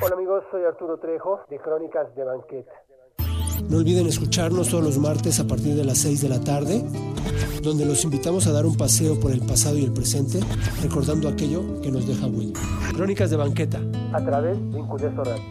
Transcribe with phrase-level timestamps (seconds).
[0.00, 2.70] Hola amigos, soy Arturo Trejo de Crónicas de Banqueta.
[3.68, 6.84] No olviden escucharnos todos los martes a partir de las 6 de la tarde,
[7.62, 10.38] donde los invitamos a dar un paseo por el pasado y el presente,
[10.82, 12.52] recordando aquello que nos deja Will.
[12.94, 13.80] Crónicas de Banqueta.
[14.12, 15.42] A través de Incudeso Radio.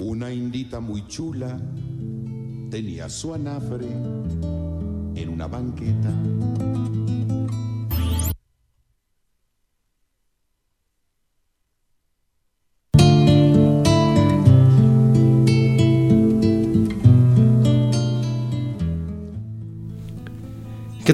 [0.00, 1.58] Una indita muy chula
[2.70, 6.10] tenía su anafre en una banqueta.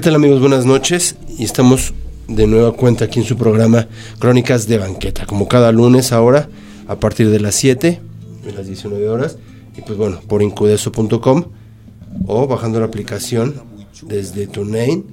[0.01, 0.39] ¿Qué tal amigos?
[0.39, 1.15] Buenas noches.
[1.37, 1.93] Y estamos
[2.27, 3.87] de nueva cuenta aquí en su programa
[4.17, 6.49] Crónicas de Banqueta, como cada lunes ahora
[6.87, 8.01] a partir de las 7,
[8.43, 9.37] de las 19 horas,
[9.77, 11.43] y pues bueno, por incudeso.com
[12.25, 13.53] o bajando la aplicación
[14.01, 15.05] desde TuneIn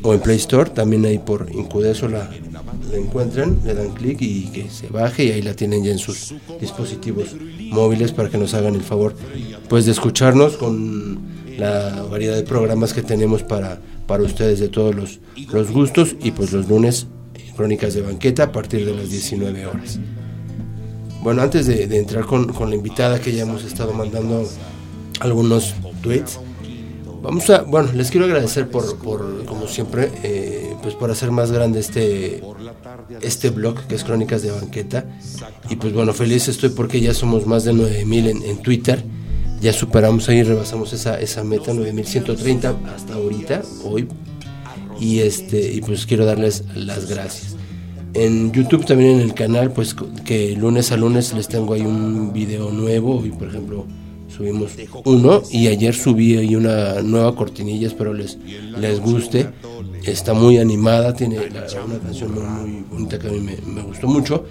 [0.00, 2.30] o en Play Store, también ahí por Incudeso la,
[2.90, 5.98] la encuentran, le dan clic y que se baje y ahí la tienen ya en
[5.98, 7.36] sus dispositivos
[7.70, 9.14] móviles para que nos hagan el favor
[9.68, 11.20] pues de escucharnos con
[11.58, 13.78] la variedad de programas que tenemos para
[14.12, 17.06] para ustedes de todos los, los gustos y pues los lunes
[17.56, 19.98] crónicas de banqueta a partir de las 19 horas.
[21.22, 24.46] Bueno, antes de, entrar con, con, la invitada que ya hemos estado mandando
[25.20, 26.40] algunos tweets,
[27.22, 31.50] vamos a, bueno, les quiero agradecer por, por como siempre, eh, pues por hacer más
[31.50, 32.42] grande este,
[33.22, 35.06] este blog que es Crónicas de Banqueta.
[35.70, 39.02] Y pues bueno, feliz estoy porque ya somos más de 9000 en, en Twitter
[39.62, 44.08] ya superamos ahí, rebasamos esa, esa meta, 9130 hasta ahorita, hoy.
[44.98, 47.56] Y este, y pues quiero darles las gracias.
[48.14, 52.32] En YouTube también en el canal, pues que lunes a lunes les tengo ahí un
[52.32, 53.24] video nuevo.
[53.24, 53.86] Y por ejemplo,
[54.28, 54.72] subimos
[55.04, 58.38] uno y ayer subí ahí una nueva cortinilla, espero les,
[58.78, 59.48] les guste
[60.04, 64.44] está muy animada, tiene una canción muy, bonita que a mí me, gustó mucho.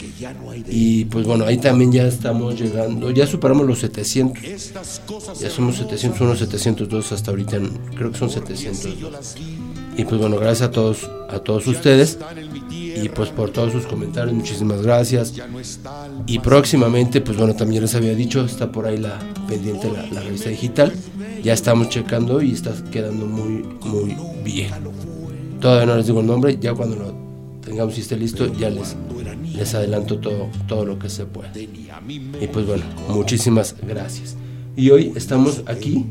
[0.67, 4.41] Y pues bueno, ahí también ya estamos llegando, ya superamos los 700.
[5.39, 7.59] Ya somos 701, 702 hasta ahorita,
[7.95, 9.35] creo que son 700.
[9.97, 12.17] Y pues bueno, gracias a todos, a todos ustedes.
[12.71, 15.33] Y pues por todos sus comentarios, muchísimas gracias.
[16.27, 20.49] Y próximamente, pues bueno, también les había dicho, está por ahí la pendiente la revista
[20.49, 20.93] digital.
[21.43, 25.10] Ya estamos checando y está quedando muy, muy bien.
[25.61, 27.13] Todavía no les digo el nombre, ya cuando lo
[27.61, 28.95] tengamos y esté listo, ya les,
[29.55, 31.69] les adelanto todo, todo lo que se puede.
[32.41, 34.35] Y pues bueno, muchísimas gracias.
[34.75, 36.05] Y hoy estamos aquí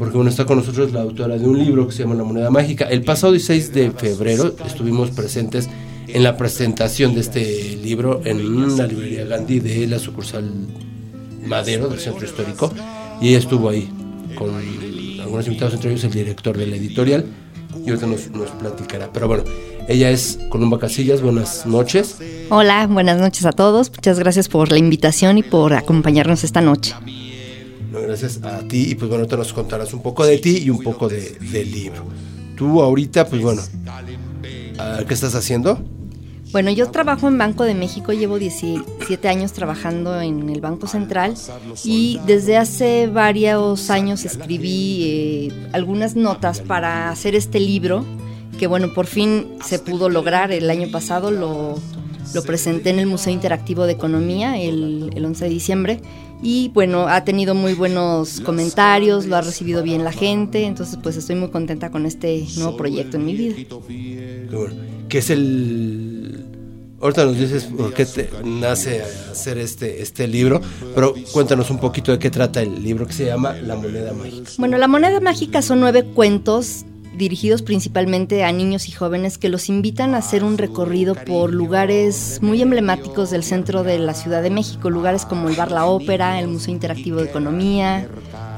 [0.00, 2.50] porque bueno, está con nosotros la autora de un libro que se llama La Moneda
[2.50, 2.86] Mágica.
[2.86, 5.68] El pasado 16 de febrero estuvimos presentes
[6.08, 10.50] en la presentación de este libro en la librería Gandhi de la sucursal
[11.46, 12.72] Madero del Centro Histórico
[13.20, 13.90] y ella estuvo ahí
[14.36, 14.50] con
[15.20, 17.26] algunos invitados, entre ellos el director de la editorial
[17.84, 19.10] y ahorita nos, nos platicará.
[19.12, 19.44] Pero bueno,
[19.88, 22.16] ella es Columba Casillas, buenas noches.
[22.48, 23.90] Hola, buenas noches a todos.
[23.90, 26.94] Muchas gracias por la invitación y por acompañarnos esta noche.
[27.92, 30.82] gracias a ti y pues bueno, ahorita nos contarás un poco de ti y un
[30.82, 32.04] poco de, del libro.
[32.56, 33.62] Tú ahorita, pues bueno,
[35.06, 35.82] ¿qué estás haciendo?
[36.52, 41.34] Bueno, yo trabajo en Banco de México, llevo 17 años trabajando en el Banco Central
[41.84, 48.04] y desde hace varios años escribí eh, algunas notas para hacer este libro
[48.58, 51.78] que bueno, por fin se pudo lograr el año pasado, lo,
[52.44, 56.00] presenté en el Museo Interactivo de Economía el, el 11 de diciembre
[56.42, 61.16] y bueno, ha tenido muy buenos comentarios, lo ha recibido bien la gente, entonces pues
[61.16, 63.54] estoy muy contenta con este nuevo proyecto en mi vida.
[65.08, 66.09] ¿Qué es el
[67.00, 70.60] Ahorita nos dices por qué te nace hacer este, este libro,
[70.94, 74.50] pero cuéntanos un poquito de qué trata el libro que se llama La Moneda Mágica.
[74.58, 76.84] Bueno, La Moneda Mágica son nueve cuentos
[77.16, 82.38] dirigidos principalmente a niños y jóvenes que los invitan a hacer un recorrido por lugares
[82.42, 86.38] muy emblemáticos del centro de la Ciudad de México, lugares como el Bar La Ópera,
[86.38, 88.08] el Museo Interactivo de Economía,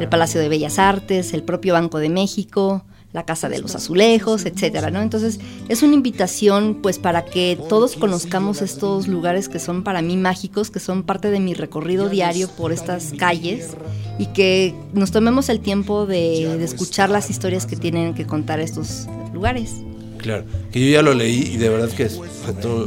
[0.00, 4.46] el Palacio de Bellas Artes, el propio Banco de México, la Casa de los Azulejos,
[4.46, 5.02] etcétera, ¿no?
[5.02, 10.16] Entonces, es una invitación pues para que todos conozcamos estos lugares que son para mí
[10.16, 13.70] mágicos, que son parte de mi recorrido diario por estas calles
[14.18, 19.06] y que nos tomemos el tiempo de, escuchar las historias que tienen que contar estos
[19.34, 19.72] lugares.
[20.18, 22.08] Claro, que yo ya lo leí y de verdad que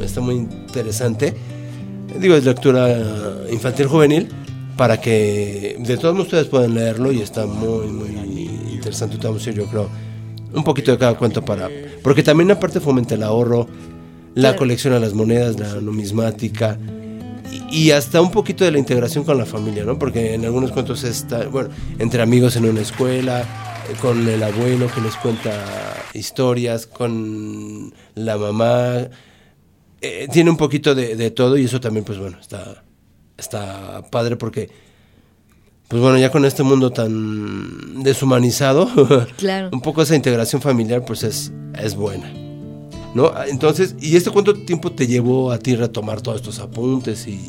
[0.03, 1.35] está muy interesante.
[2.19, 4.29] Digo, es lectura infantil juvenil
[4.77, 8.09] para que de todos ustedes puedan leerlo y está muy, muy
[8.73, 9.15] interesante.
[9.15, 9.89] Estamos, yo creo,
[10.55, 11.69] un poquito de cada cuento para...
[12.01, 13.67] Porque también aparte fomenta el ahorro,
[14.33, 16.77] la colección a las monedas, la numismática
[17.71, 19.97] y, hasta un poquito de la integración con la familia, ¿no?
[19.97, 21.69] Porque en algunos cuentos está, bueno,
[21.99, 23.45] entre amigos en una escuela,
[24.01, 25.51] con el abuelo que les cuenta
[26.13, 29.09] historias, con la mamá.
[30.01, 32.83] eh, tiene un poquito de, de todo y eso también, pues bueno, está,
[33.37, 34.69] está padre porque,
[35.87, 38.89] pues bueno, ya con este mundo tan deshumanizado,
[39.37, 39.69] Claro.
[39.71, 41.51] un poco esa integración familiar, pues es,
[41.81, 42.31] es buena.
[43.13, 43.31] ¿No?
[43.47, 47.39] Entonces, ¿y este cuánto tiempo te llevó a ti retomar todos estos apuntes y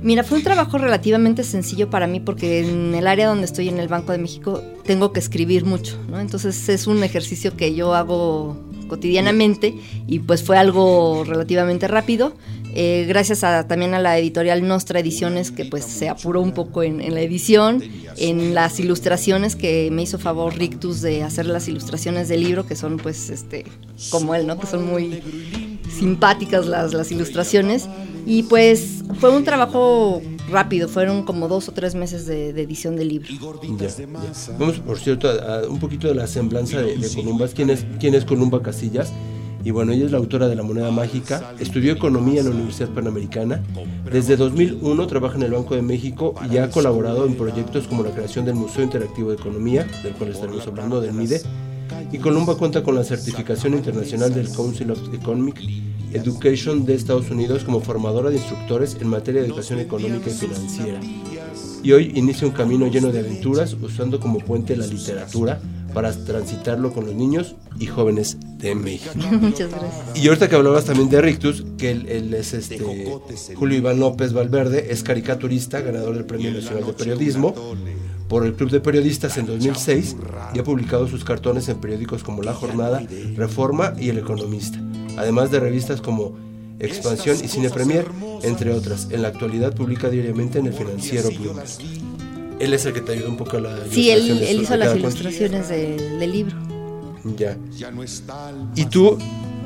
[0.00, 3.80] Mira, fue un trabajo relativamente sencillo para mí porque en el área donde estoy en
[3.80, 6.20] el Banco de México tengo que escribir mucho, ¿no?
[6.20, 8.56] Entonces es un ejercicio que yo hago
[8.88, 9.74] cotidianamente
[10.06, 12.34] y pues fue algo relativamente rápido.
[12.74, 16.82] Eh, gracias a, también a la editorial Nostra Ediciones que pues se apuró un poco
[16.82, 17.82] en, en la edición,
[18.16, 22.76] en las ilustraciones que me hizo favor Rictus de hacer las ilustraciones del libro que
[22.76, 23.64] son pues este
[24.10, 24.58] como él, ¿no?
[24.58, 25.22] Que son muy
[25.88, 27.88] simpáticas las, las ilustraciones.
[28.30, 30.20] Y pues fue un trabajo
[30.50, 33.26] rápido, fueron como dos o tres meses de, de edición del libro.
[33.78, 34.52] Ya, ya.
[34.58, 37.54] Vamos, por cierto, a, a un poquito de la semblanza de, de Columbas.
[37.54, 39.14] ¿Quién es, ¿Quién es Columba Casillas?
[39.64, 42.90] Y bueno, ella es la autora de La Moneda Mágica, estudió economía en la Universidad
[42.90, 43.62] Panamericana.
[44.12, 48.10] Desde 2001 trabaja en el Banco de México y ha colaborado en proyectos como la
[48.10, 51.40] creación del Museo Interactivo de Economía, del cual estaremos hablando, del MIDE.
[52.12, 55.60] Y Columba cuenta con la certificación internacional del Council of Economic
[56.12, 61.00] Education de Estados Unidos como formadora de instructores en materia de educación económica y financiera.
[61.82, 65.60] Y hoy inicia un camino lleno de aventuras usando como puente la literatura
[65.94, 69.14] para transitarlo con los niños y jóvenes de México.
[69.40, 69.92] Muchas gracias.
[70.14, 72.78] Y ahorita que hablabas también de Rictus, que él, él es este
[73.54, 77.54] Julio Iván López Valverde, es caricaturista, ganador del Premio Nacional de Periodismo
[78.28, 80.16] por el Club de Periodistas en 2006
[80.54, 83.02] y ha publicado sus cartones en periódicos como La Jornada,
[83.36, 84.78] Reforma y El Economista,
[85.16, 86.36] además de revistas como
[86.78, 88.06] Expansión y Cine Premier,
[88.42, 89.08] entre otras.
[89.10, 91.62] En la actualidad publica diariamente en el financiero Pluma.
[92.60, 94.62] Él es el que te ayuda un poco a la Sí, él, ilustración de él
[94.62, 96.56] hizo las ilustraciones del, del libro.
[97.36, 97.56] Ya.
[98.74, 99.18] ¿Y tú,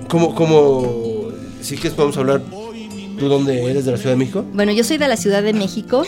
[0.09, 1.29] cómo, cómo,
[1.61, 2.43] si quieres podemos hablar,
[3.23, 4.45] tú dónde eres de la Ciudad de México?
[4.53, 6.03] Bueno, yo soy de la Ciudad de México,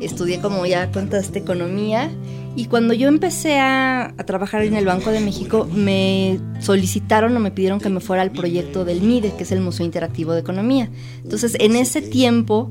[0.00, 2.12] estudié como ya contaste economía
[2.54, 7.40] y cuando yo empecé a, a trabajar en el Banco de México me solicitaron o
[7.40, 10.40] me pidieron que me fuera al proyecto del MIDE, que es el Museo Interactivo de
[10.40, 10.88] Economía.
[11.24, 12.70] Entonces, en ese tiempo,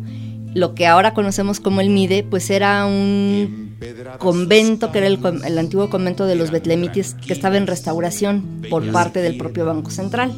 [0.54, 3.76] lo que ahora conocemos como el MIDE, pues era un
[4.18, 8.90] convento, que era el, el antiguo convento de los betlemitis, que estaba en restauración por
[8.94, 10.32] parte del propio Banco Central.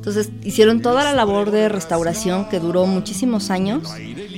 [0.00, 3.82] Entonces hicieron toda la labor de restauración que duró muchísimos años.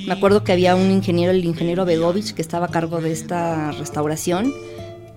[0.08, 3.70] Me acuerdo que había un ingeniero, el ingeniero Begovich, que estaba a cargo de esta
[3.70, 4.52] restauración.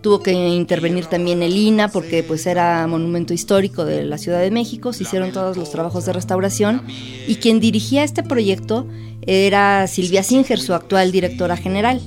[0.02, 4.52] Tuvo que intervenir también el INA porque pues era monumento histórico de la Ciudad de
[4.52, 4.94] México.
[4.94, 6.84] Se hicieron todos los trabajos de restauración
[7.28, 8.86] y quien dirigía este proyecto
[9.26, 12.02] era Silvia Singer, su actual directora general.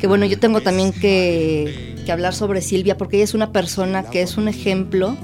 [0.00, 4.10] Que bueno, yo tengo también que, que hablar sobre Silvia porque ella es una persona
[4.10, 5.16] que es un ejemplo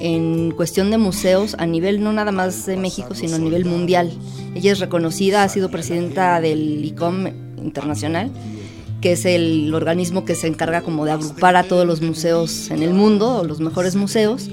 [0.00, 4.12] en cuestión de museos a nivel no nada más de México, sino a nivel mundial.
[4.54, 7.26] Ella es reconocida, ha sido presidenta del ICOM
[7.58, 8.30] internacional,
[9.00, 12.82] que es el organismo que se encarga como de agrupar a todos los museos en
[12.82, 14.48] el mundo, los mejores museos.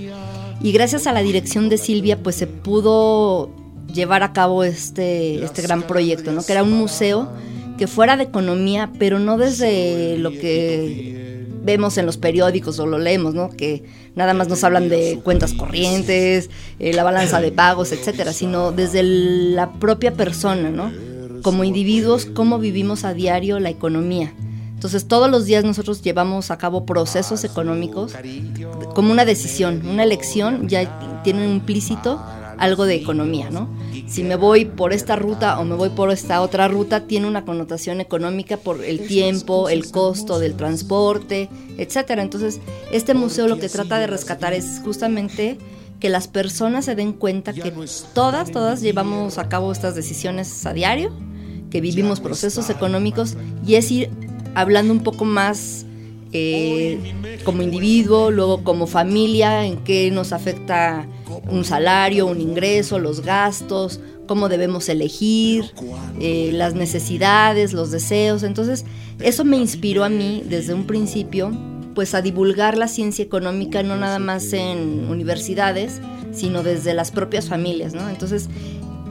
[0.61, 3.49] Y gracias a la dirección de Silvia, pues se pudo
[3.93, 6.43] llevar a cabo este, este gran proyecto, ¿no?
[6.43, 7.29] Que era un museo
[7.77, 11.20] que fuera de economía, pero no desde lo que
[11.63, 13.49] vemos en los periódicos o lo leemos, ¿no?
[13.49, 13.83] Que
[14.15, 16.49] nada más nos hablan de cuentas corrientes,
[16.79, 20.91] eh, la balanza de pagos, etcétera, sino desde la propia persona, ¿no?
[21.41, 24.33] Como individuos, cómo vivimos a diario la economía.
[24.73, 28.15] Entonces, todos los días nosotros llevamos a cabo procesos económicos
[28.95, 32.19] como una decisión, una elección, ya tiene implícito
[32.61, 33.67] algo de economía, ¿no?
[34.07, 37.43] Si me voy por esta ruta o me voy por esta otra ruta, tiene una
[37.43, 41.49] connotación económica por el tiempo, el costo del transporte,
[41.79, 42.21] etcétera.
[42.21, 42.59] Entonces,
[42.91, 45.57] este museo lo que trata de rescatar es justamente
[45.99, 47.73] que las personas se den cuenta que
[48.13, 51.11] todas, todas llevamos a cabo estas decisiones a diario,
[51.71, 54.11] que vivimos procesos económicos y es ir
[54.53, 55.87] hablando un poco más
[56.31, 56.99] eh,
[57.43, 61.07] como individuo, luego como familia, en qué nos afecta
[61.49, 65.71] un salario, un ingreso, los gastos, cómo debemos elegir,
[66.19, 68.43] eh, las necesidades, los deseos.
[68.43, 68.85] Entonces,
[69.19, 71.51] eso me inspiró a mí desde un principio,
[71.95, 75.99] pues a divulgar la ciencia económica no nada más en universidades,
[76.31, 77.93] sino desde las propias familias.
[77.93, 78.49] Entonces,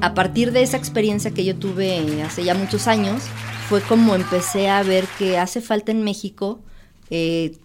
[0.01, 3.23] a partir de esa experiencia que yo tuve hace ya muchos años,
[3.69, 6.61] fue como empecé a ver que hace falta en México
[7.11, 7.57] eh,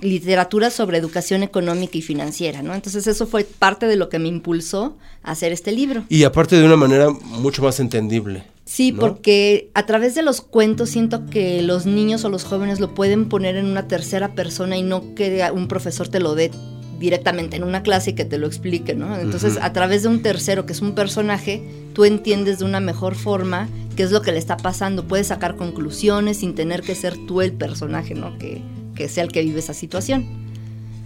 [0.00, 2.74] literatura sobre educación económica y financiera, ¿no?
[2.74, 6.04] Entonces eso fue parte de lo que me impulsó a hacer este libro.
[6.08, 8.44] Y aparte de una manera mucho más entendible.
[8.64, 9.00] Sí, ¿no?
[9.00, 13.28] porque a través de los cuentos siento que los niños o los jóvenes lo pueden
[13.28, 16.50] poner en una tercera persona y no que un profesor te lo dé
[16.98, 19.16] directamente en una clase y que te lo explique, ¿no?
[19.16, 21.62] Entonces, a través de un tercero que es un personaje,
[21.94, 25.56] tú entiendes de una mejor forma qué es lo que le está pasando, puedes sacar
[25.56, 28.36] conclusiones sin tener que ser tú el personaje, ¿no?
[28.38, 28.62] Que,
[28.98, 30.26] que sea el que vive esa situación.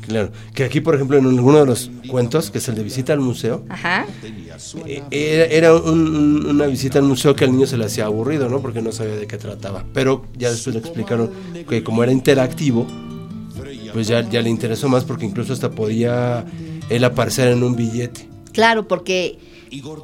[0.06, 3.12] Claro, que aquí, por ejemplo, en alguno de los cuentos, que es el de visita
[3.12, 4.04] al museo, Ajá.
[4.86, 8.06] eh, era, era un- un- una visita al museo que al niño se le hacía
[8.06, 8.60] aburrido, ¿no?
[8.60, 9.84] Porque no sabía de qué trataba.
[9.94, 11.30] Pero ya después le explicaron
[11.68, 12.84] que como era interactivo,
[13.92, 16.44] pues ya, ya le interesó más porque incluso hasta podía
[16.88, 18.28] él aparecer en un billete.
[18.52, 19.38] Claro, porque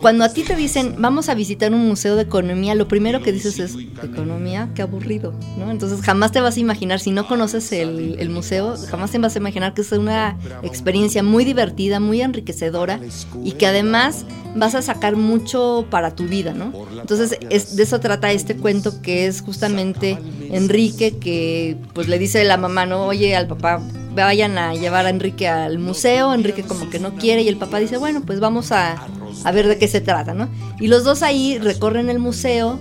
[0.00, 3.32] cuando a ti te dicen vamos a visitar un museo de economía, lo primero que
[3.32, 5.70] dices es economía, qué aburrido, ¿no?
[5.70, 9.34] Entonces jamás te vas a imaginar, si no conoces el, el museo, jamás te vas
[9.36, 13.00] a imaginar que es una experiencia muy divertida, muy enriquecedora
[13.44, 16.72] y que además vas a sacar mucho para tu vida, ¿no?
[16.98, 20.18] Entonces es, de eso trata este cuento que es justamente
[20.50, 23.80] Enrique que pues le dice a la mamá, no, oye al papá,
[24.22, 27.78] vayan a llevar a Enrique al museo, Enrique como que no quiere y el papá
[27.78, 29.06] dice, bueno, pues vamos a,
[29.44, 30.48] a ver de qué se trata, ¿no?
[30.80, 32.78] Y los dos ahí recorren el museo,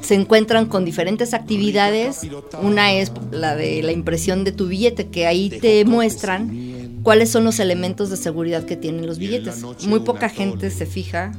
[0.00, 2.20] se encuentran con diferentes actividades,
[2.62, 7.44] una es la de la impresión de tu billete, que ahí te muestran cuáles son
[7.44, 9.62] los elementos de seguridad que tienen los billetes.
[9.86, 11.32] Muy poca gente se fija,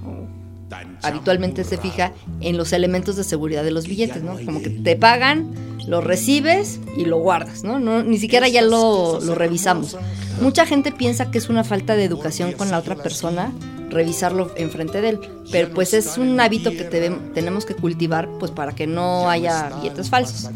[1.04, 4.38] habitualmente se fija en los elementos de seguridad de los billetes, ¿no?
[4.46, 5.52] Como que te pagan,
[5.88, 7.80] lo recibes y lo guardas, ¿no?
[7.80, 9.98] no ni siquiera ya lo, lo revisamos.
[10.42, 13.52] Mucha gente piensa que es una falta de educación con la otra persona
[13.90, 15.20] revisarlo enfrente de él,
[15.52, 19.70] pero pues es un hábito que te- tenemos que cultivar pues para que no haya
[19.82, 20.50] billetes falsos.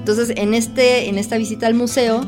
[0.00, 2.20] Entonces, en este en esta visita al museo,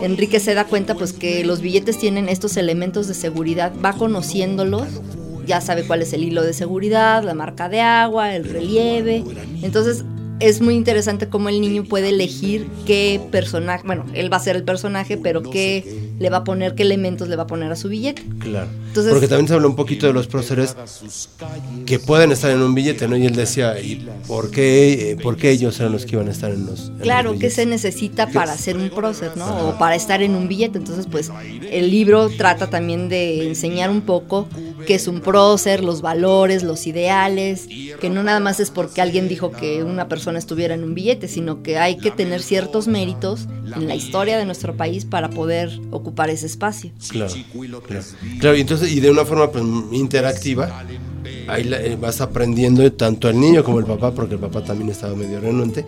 [0.00, 4.86] Enrique se da cuenta pues que los billetes tienen estos elementos de seguridad, va conociéndolos,
[5.46, 9.24] ya sabe cuál es el hilo de seguridad, la marca de agua, el relieve.
[9.62, 10.04] Entonces,
[10.38, 14.54] es muy interesante cómo el niño puede elegir qué personaje, bueno, él va a ser
[14.56, 17.76] el personaje, pero qué le va a poner, qué elementos le va a poner a
[17.76, 18.22] su billete.
[18.38, 18.68] Claro.
[18.88, 20.76] Entonces- Porque también se habla un poquito de los próceres
[21.86, 23.16] que pueden estar en un billete, ¿no?
[23.16, 26.32] Y él decía, ¿y por qué, eh, por qué ellos eran los que iban a
[26.32, 27.54] estar en los en los Claro, ¿qué billetes?
[27.54, 29.68] se necesita para hacer un prócer, ¿no?
[29.70, 30.78] O para estar en un billete.
[30.78, 31.30] Entonces, pues,
[31.70, 34.48] el libro trata también de enseñar un poco
[34.86, 37.68] qué es un prócer, los valores, los ideales,
[38.00, 41.28] que no nada más es porque alguien dijo que una persona estuviera en un billete,
[41.28, 45.78] sino que hay que tener ciertos méritos en la historia de nuestro país para poder
[45.90, 46.92] ocupar ese espacio.
[47.08, 47.34] Claro,
[47.86, 48.04] claro.
[48.40, 50.84] Claro, y entonces, y de una forma pues, interactiva,
[51.48, 55.14] ahí eh, vas aprendiendo tanto al niño como el papá, porque el papá también estaba
[55.14, 55.84] medio renuente,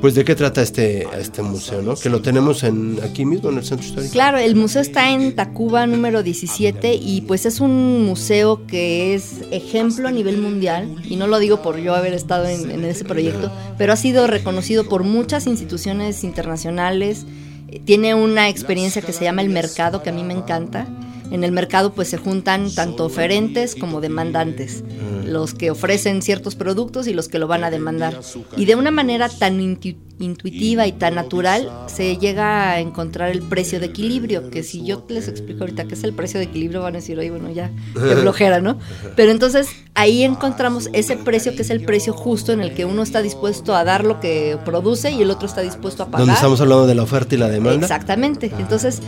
[0.00, 1.94] pues de qué trata este, este museo, ¿no?
[1.94, 4.12] Que lo tenemos en, aquí mismo en el centro histórico.
[4.12, 9.42] Claro, el museo está en Tacuba número 17 y pues es un museo que es
[9.50, 13.04] ejemplo a nivel mundial y no lo digo por yo haber estado en, en ese
[13.04, 17.24] proyecto, pero ha sido reconocido por muchas instituciones internacionales.
[17.84, 20.86] Tiene una experiencia que se llama el mercado que a mí me encanta.
[21.34, 24.84] En el mercado pues se juntan tanto oferentes como demandantes,
[25.26, 28.20] los que ofrecen ciertos productos y los que lo van a demandar.
[28.56, 33.42] Y de una manera tan intu- intuitiva y tan natural se llega a encontrar el
[33.42, 36.82] precio de equilibrio, que si yo les explico ahorita qué es el precio de equilibrio
[36.82, 38.78] van a decir, oye, bueno, ya, qué flojera, ¿no?
[39.16, 43.02] Pero entonces ahí encontramos ese precio que es el precio justo en el que uno
[43.02, 46.20] está dispuesto a dar lo que produce y el otro está dispuesto a pagar.
[46.20, 47.84] Donde estamos hablando de la oferta y la demanda.
[47.86, 48.52] Exactamente.
[48.56, 49.00] Entonces,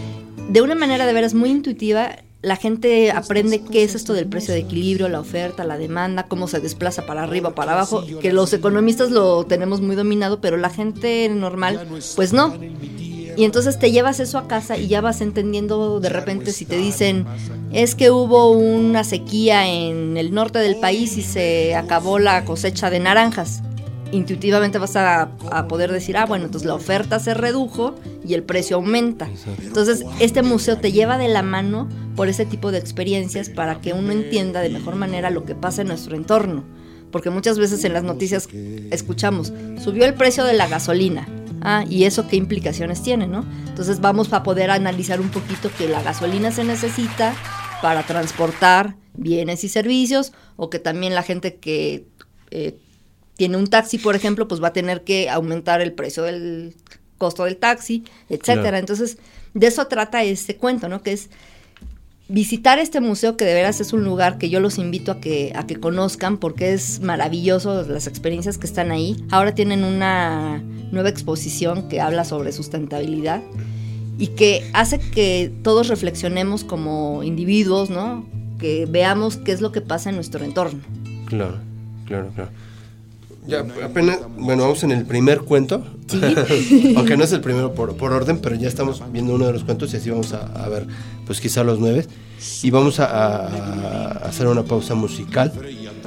[0.48, 4.54] de una manera de veras muy intuitiva, la gente aprende qué es esto del precio
[4.54, 8.52] de equilibrio, la oferta, la demanda, cómo se desplaza para arriba, para abajo, que los
[8.52, 11.84] economistas lo tenemos muy dominado, pero la gente normal,
[12.14, 12.54] pues no.
[13.36, 16.78] Y entonces te llevas eso a casa y ya vas entendiendo de repente si te
[16.78, 17.26] dicen,
[17.72, 22.88] es que hubo una sequía en el norte del país y se acabó la cosecha
[22.88, 23.62] de naranjas
[24.12, 27.94] intuitivamente vas a, a poder decir, ah, bueno, entonces la oferta se redujo
[28.26, 29.28] y el precio aumenta.
[29.62, 33.92] Entonces, este museo te lleva de la mano por ese tipo de experiencias para que
[33.92, 36.64] uno entienda de mejor manera lo que pasa en nuestro entorno.
[37.12, 38.48] Porque muchas veces en las noticias
[38.90, 41.26] escuchamos, subió el precio de la gasolina.
[41.62, 43.44] Ah, y eso qué implicaciones tiene, ¿no?
[43.68, 47.34] Entonces vamos a poder analizar un poquito que la gasolina se necesita
[47.80, 52.06] para transportar bienes y servicios o que también la gente que
[52.50, 52.78] eh,
[53.36, 56.74] tiene un taxi, por ejemplo, pues va a tener que aumentar el precio del
[57.18, 58.62] costo del taxi, etcétera.
[58.62, 58.76] Claro.
[58.78, 59.18] Entonces,
[59.54, 61.02] de eso trata este cuento, ¿no?
[61.02, 61.30] Que es
[62.28, 65.52] visitar este museo que de veras es un lugar que yo los invito a que
[65.54, 69.16] a que conozcan porque es maravilloso las experiencias que están ahí.
[69.30, 73.42] Ahora tienen una nueva exposición que habla sobre sustentabilidad
[74.18, 78.26] y que hace que todos reflexionemos como individuos, ¿no?
[78.58, 80.80] Que veamos qué es lo que pasa en nuestro entorno.
[81.26, 81.58] Claro,
[82.06, 82.50] claro, claro.
[83.46, 85.84] Ya apenas, bueno, vamos en el primer cuento.
[86.08, 86.20] Sí.
[86.96, 89.64] Aunque no es el primero por, por, orden, pero ya estamos viendo uno de los
[89.64, 90.86] cuentos y así vamos a, a ver,
[91.26, 92.06] pues quizá los nueve.
[92.62, 95.52] Y vamos a, a, hacer una pausa musical.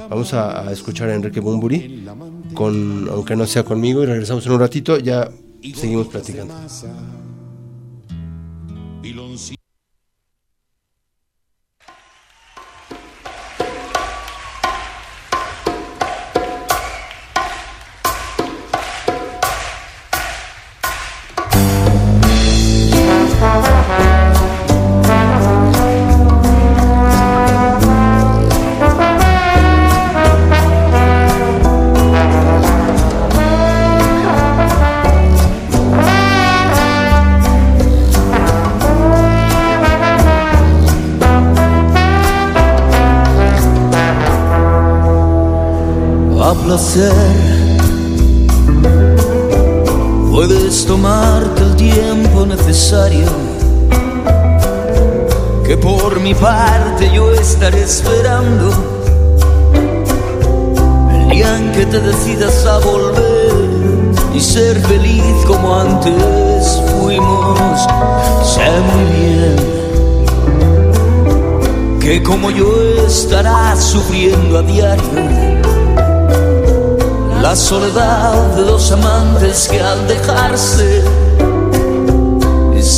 [0.08, 2.04] Vamos a, a, escuchar a Enrique Bumburi,
[2.54, 4.98] con, aunque no sea conmigo, y regresamos en un ratito.
[4.98, 5.30] Ya
[5.74, 6.54] seguimos platicando.
[55.64, 58.72] Que por mi parte yo estaré esperando
[61.12, 63.52] el día en que te decidas a volver
[64.34, 67.86] y ser feliz como antes fuimos.
[68.42, 69.56] Sé muy bien
[72.00, 72.72] que como yo
[73.06, 75.60] estarás sufriendo a diario
[77.40, 81.04] la soledad de dos amantes que al dejarse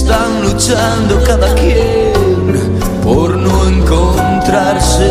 [0.03, 2.13] están luchando cada quien
[3.05, 5.11] por no encontrarse.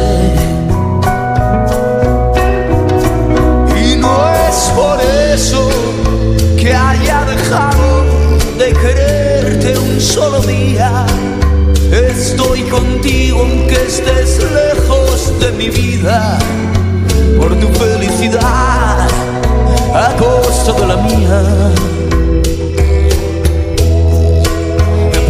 [3.84, 4.14] Y no
[4.48, 5.00] es por
[5.34, 5.70] eso
[6.58, 8.04] que haya dejado
[8.60, 11.06] de quererte un solo día.
[11.90, 16.38] Estoy contigo aunque estés lejos de mi vida
[17.40, 19.08] por tu felicidad
[19.96, 22.01] a costa de la mía.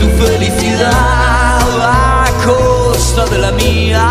[0.00, 4.06] tu felicidad a costa de la mía.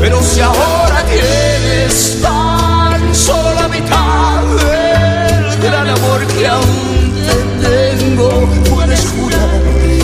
[0.00, 7.00] Pero si ahora tienes tan solo la mitad del gran amor que aún
[7.62, 8.30] te tengo,
[8.70, 9.50] puedes jurar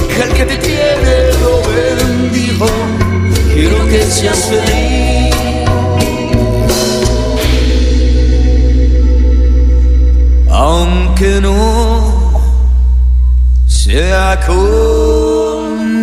[0.09, 2.67] que el que te tiene lo bendijo.
[3.55, 5.15] Quiero que seas feliz.
[10.55, 11.94] aunque no
[14.37, 15.95] conmigo.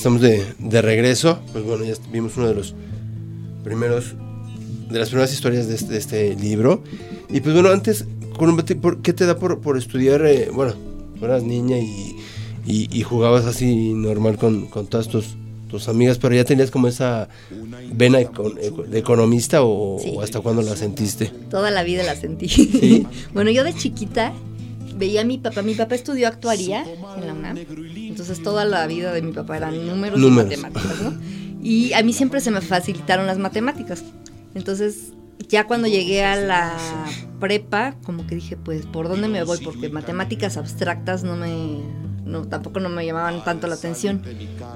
[0.00, 0.39] estamos de,
[0.70, 1.40] de, regreso.
[1.52, 2.74] Pues bueno, ya vimos uno de los
[3.64, 4.14] primeros,
[4.90, 6.82] de las primeras historias de este, de este libro.
[7.28, 8.06] Y pues bueno, antes,
[9.02, 10.24] ¿qué te da por, por estudiar?
[10.26, 10.74] Eh, bueno,
[11.22, 12.16] eras niña y,
[12.66, 15.36] y, y, jugabas así normal con, con todas tus,
[15.70, 17.28] tus amigas, pero ya tenías como esa
[17.92, 20.12] vena de economista o, Sí.
[20.14, 21.30] o hasta cuándo la sentiste.
[21.50, 22.48] Toda la vida la sentí.
[22.48, 23.06] ¿Sí?
[23.34, 24.32] bueno, yo de chiquita
[25.00, 25.62] veía a mi papá.
[25.62, 26.84] Mi papá estudió actuaría
[27.16, 27.56] en la UNAM.
[27.58, 30.52] Entonces toda la vida de mi papá eran números, Números.
[30.52, 31.14] y matemáticas, ¿no?
[31.62, 34.04] Y a mí siempre se me facilitaron las matemáticas.
[34.54, 35.12] Entonces,
[35.48, 36.76] ya cuando llegué a la
[37.40, 39.58] prepa, como que dije, pues, ¿por dónde me voy?
[39.58, 41.80] Porque matemáticas abstractas no me...
[42.24, 44.22] No, tampoco no me llamaban tanto la atención.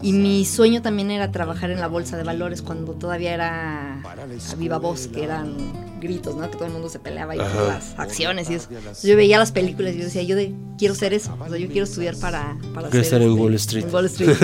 [0.02, 4.54] Y mi sueño también era trabajar en la bolsa de valores cuando todavía era a
[4.56, 5.54] viva voz, que eran
[6.00, 6.50] gritos, ¿no?
[6.50, 8.68] Que todo el mundo se peleaba y por las acciones y eso.
[9.04, 11.36] Yo veía las películas y yo decía, yo de, quiero ser eso.
[11.38, 13.84] O sea, yo quiero estudiar para, para Quiero estar ser, en este, Wall Street.
[13.84, 14.36] en Wall Street.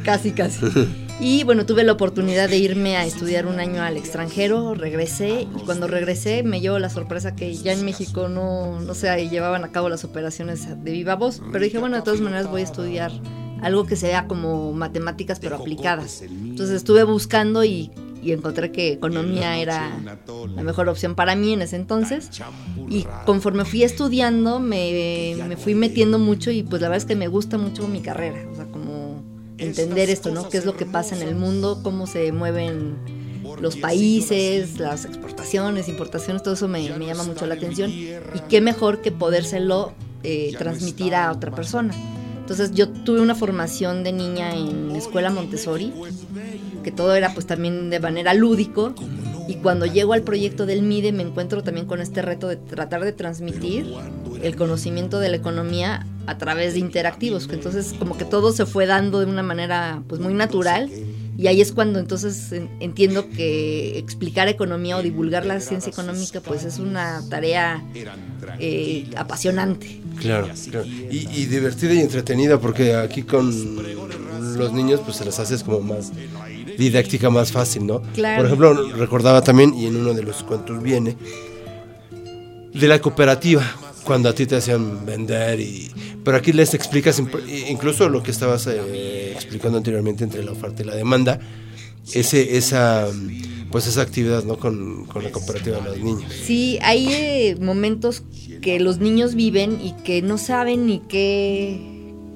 [0.04, 0.66] casi, casi.
[1.20, 5.64] Y bueno, tuve la oportunidad de irme a estudiar un año al extranjero, regresé y
[5.64, 9.72] cuando regresé me llevó la sorpresa que ya en México no, no se llevaban a
[9.72, 13.10] cabo las operaciones de viva voz, pero dije, bueno, de todas maneras voy a estudiar
[13.62, 16.22] algo que sea como matemáticas pero aplicadas.
[16.22, 17.90] Entonces estuve buscando y,
[18.22, 19.90] y encontré que economía era
[20.54, 22.30] la mejor opción para mí en ese entonces.
[22.88, 27.16] Y conforme fui estudiando me, me fui metiendo mucho y pues la verdad es que
[27.16, 28.38] me gusta mucho mi carrera.
[28.52, 28.87] O sea, como
[29.58, 30.48] entender esto, ¿no?
[30.48, 31.80] ¿Qué es lo que pasa en el mundo?
[31.82, 32.96] ¿Cómo se mueven
[33.60, 36.42] los países, las exportaciones, importaciones?
[36.42, 37.90] Todo eso me, me llama mucho la atención.
[37.90, 39.92] Y qué mejor que podérselo
[40.22, 41.94] eh, transmitir a otra persona.
[42.40, 45.92] Entonces yo tuve una formación de niña en escuela Montessori,
[46.82, 48.94] que todo era pues también de manera lúdico.
[49.48, 53.02] Y cuando llego al proyecto del MIDE me encuentro también con este reto de tratar
[53.02, 53.86] de transmitir
[54.42, 57.48] el conocimiento de la economía a través de interactivos.
[57.50, 60.90] Entonces como que todo se fue dando de una manera pues muy natural.
[61.38, 66.40] Y ahí es cuando entonces en- entiendo que explicar economía o divulgar la ciencia económica
[66.40, 67.82] pues es una tarea
[68.58, 70.00] eh, apasionante.
[70.20, 70.84] Claro, claro.
[70.86, 73.46] Y, y divertida y entretenida, porque aquí con
[74.58, 76.10] los niños, pues se las haces como más
[76.78, 78.00] didáctica, más fácil, ¿no?
[78.14, 78.38] Claro.
[78.38, 81.16] Por ejemplo, recordaba también, y en uno de los cuentos viene,
[82.72, 83.64] de la cooperativa,
[84.04, 85.90] cuando a ti te hacían vender y...
[86.24, 87.22] Pero aquí les explicas
[87.68, 91.40] incluso lo que estabas eh, explicando anteriormente entre la oferta y la demanda,
[92.12, 93.08] ese, esa,
[93.70, 94.58] pues esa actividad, ¿no?
[94.58, 96.30] Con, con la cooperativa de los niños.
[96.44, 98.24] Sí, hay eh, momentos
[98.60, 101.80] que los niños viven y que no saben ni qué,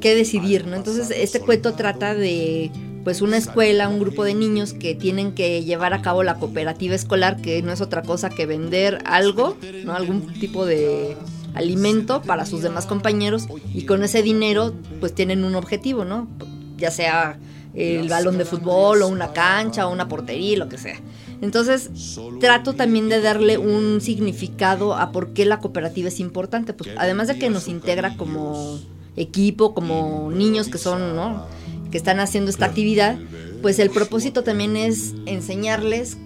[0.00, 0.76] qué decidir, ¿no?
[0.76, 2.70] Entonces, este cuento trata de
[3.04, 6.94] pues una escuela, un grupo de niños que tienen que llevar a cabo la cooperativa
[6.94, 9.94] escolar, que no es otra cosa que vender algo, ¿no?
[9.94, 11.16] Algún tipo de
[11.54, 16.28] alimento para sus demás compañeros y con ese dinero pues tienen un objetivo, ¿no?
[16.76, 17.38] Ya sea
[17.74, 21.00] el balón de fútbol o una cancha o una portería, lo que sea.
[21.40, 21.90] Entonces,
[22.38, 26.72] trato también de darle un significado a por qué la cooperativa es importante.
[26.72, 28.78] Pues además de que nos integra como
[29.16, 31.46] equipo, como niños que son, ¿no?
[31.92, 33.16] Que están haciendo esta actividad,
[33.62, 36.16] pues el propósito también es enseñarles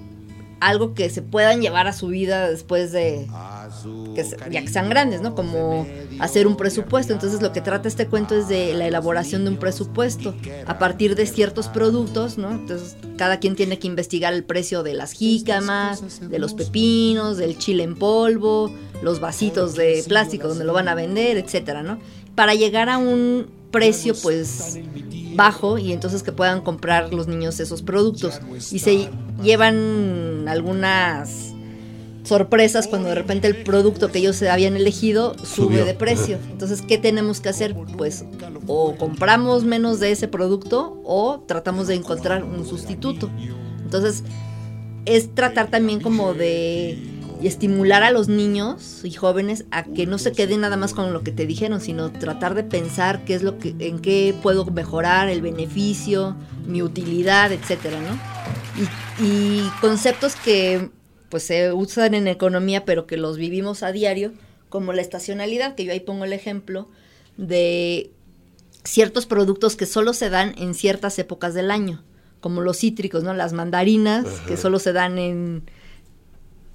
[0.58, 3.26] algo que se puedan llevar a su vida después de
[4.14, 5.34] que se- ya que sean grandes, ¿no?
[5.34, 5.86] Como
[6.18, 7.12] hacer un presupuesto.
[7.12, 10.34] Entonces lo que trata este cuento es de la elaboración de un presupuesto
[10.66, 12.50] a partir de ciertos productos, ¿no?
[12.52, 17.58] Entonces cada quien tiene que investigar el precio de las jícamas, de los pepinos, del
[17.58, 21.98] chile en polvo, los vasitos de plástico donde lo van a vender, etcétera, ¿no?
[22.34, 24.78] Para llegar a un precio pues
[25.36, 28.40] bajo y entonces que puedan comprar los niños esos productos
[28.72, 29.10] y se
[29.42, 31.52] llevan algunas
[32.26, 35.84] sorpresas cuando de repente el producto que ellos habían elegido sube Subió.
[35.84, 36.38] de precio.
[36.50, 37.76] Entonces, ¿qué tenemos que hacer?
[37.96, 38.24] Pues
[38.66, 43.30] o compramos menos de ese producto o tratamos de encontrar un sustituto.
[43.82, 44.24] Entonces,
[45.04, 46.98] es tratar también como de
[47.42, 51.22] estimular a los niños y jóvenes a que no se queden nada más con lo
[51.22, 55.28] que te dijeron, sino tratar de pensar qué es lo que en qué puedo mejorar
[55.28, 58.18] el beneficio, mi utilidad, etcétera, ¿no?
[59.20, 60.90] Y, y conceptos que
[61.28, 64.32] pues se usan en economía, pero que los vivimos a diario,
[64.68, 66.88] como la estacionalidad, que yo ahí pongo el ejemplo
[67.36, 68.10] de
[68.84, 72.04] ciertos productos que solo se dan en ciertas épocas del año,
[72.40, 73.34] como los cítricos, ¿no?
[73.34, 75.64] Las mandarinas, que solo se dan en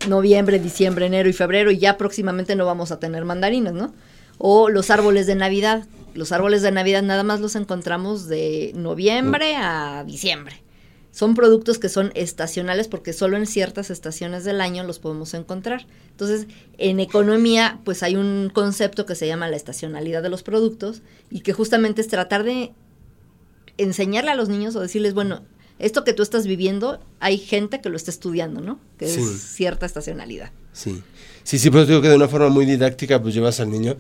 [0.08, 3.94] noviembre, diciembre, enero y febrero, y ya próximamente no vamos a tener mandarinas, ¿no?
[4.38, 5.86] O los árboles de Navidad.
[6.14, 10.62] Los árboles de Navidad nada más los encontramos de noviembre a diciembre.
[11.12, 15.86] Son productos que son estacionales porque solo en ciertas estaciones del año los podemos encontrar.
[16.10, 21.02] Entonces, en economía, pues hay un concepto que se llama la estacionalidad de los productos
[21.30, 22.72] y que justamente es tratar de
[23.78, 25.42] enseñarle a los niños o decirles, bueno,
[25.82, 28.80] esto que tú estás viviendo, hay gente que lo está estudiando, ¿no?
[28.98, 29.20] Que Sí.
[29.22, 30.52] es cierta estacionalidad.
[30.74, 31.02] Sí,
[31.44, 33.98] sí, sí, pues digo que de una forma muy didáctica pues llevas al niño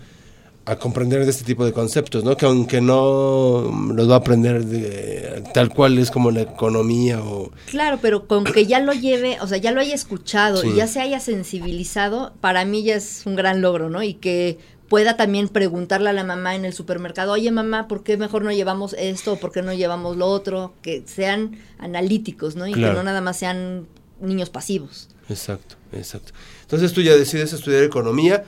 [0.63, 2.37] a comprender de este tipo de conceptos, ¿no?
[2.37, 7.51] Que aunque no los va a aprender de, tal cual es como la economía o...
[7.65, 10.67] Claro, pero con que ya lo lleve, o sea, ya lo haya escuchado Sí.
[10.69, 14.03] y ya se haya sensibilizado, para mí ya es un gran logro, ¿no?
[14.03, 14.59] Y que
[14.91, 18.51] pueda también preguntarle a la mamá en el supermercado, oye mamá, ¿por qué mejor no
[18.51, 19.37] llevamos esto?
[19.37, 20.73] ¿Por qué no llevamos lo otro?
[20.81, 22.67] Que sean analíticos, ¿no?
[22.67, 22.91] Y Claro.
[22.93, 23.87] que no nada más sean
[24.19, 25.07] niños pasivos.
[25.29, 26.33] Exacto, exacto.
[26.63, 28.43] Entonces tú ya decides estudiar economía,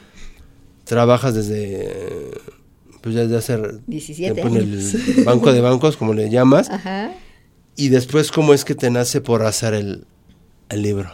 [0.84, 2.32] trabajas desde...
[3.02, 4.94] Pues ya desde hace 17 tiempo en años.
[4.96, 7.12] el banco de bancos, como le llamas, Ajá.
[7.78, 10.06] y después cómo es que te nace por hacer el,
[10.70, 11.10] el libro.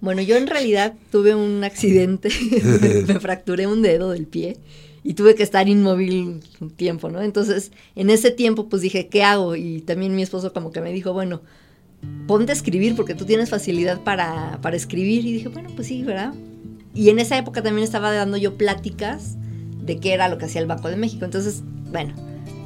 [0.00, 2.28] Bueno, yo en realidad tuve un accidente,
[3.06, 4.56] me fracturé un dedo del pie
[5.02, 7.22] y tuve que estar inmóvil un tiempo, ¿no?
[7.22, 9.56] Entonces, en ese tiempo, pues dije, ¿qué hago?
[9.56, 11.40] Y también mi esposo como que me dijo, bueno,
[12.26, 15.24] ponte a escribir porque tú tienes facilidad para, para escribir.
[15.24, 16.34] Y dije, bueno, pues sí, ¿verdad?
[16.94, 19.36] Y en esa época también estaba dando yo pláticas
[19.82, 21.24] de qué era lo que hacía el Banco de México.
[21.24, 22.14] Entonces, bueno,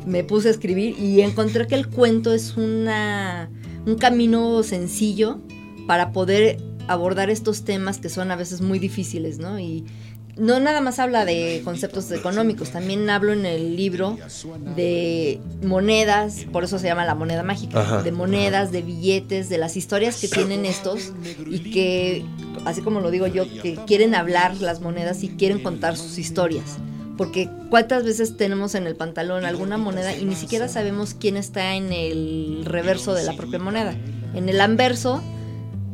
[0.07, 3.51] me puse a escribir y encontré que el cuento es una,
[3.87, 5.39] un camino sencillo
[5.87, 9.59] para poder abordar estos temas que son a veces muy difíciles, ¿no?
[9.59, 9.85] Y
[10.37, 14.17] no nada más habla de conceptos económicos, también hablo en el libro
[14.77, 18.03] de monedas, por eso se llama la moneda mágica, Ajá.
[18.03, 21.13] de monedas, de billetes, de las historias que tienen estos
[21.47, 22.25] y que,
[22.65, 26.79] así como lo digo yo, que quieren hablar las monedas y quieren contar sus historias.
[27.19, 31.75] Porque cuántas veces tenemos en el pantalón alguna moneda y ni siquiera sabemos quién está
[31.75, 33.95] en el reverso de la propia moneda.
[34.35, 35.23] En el anverso,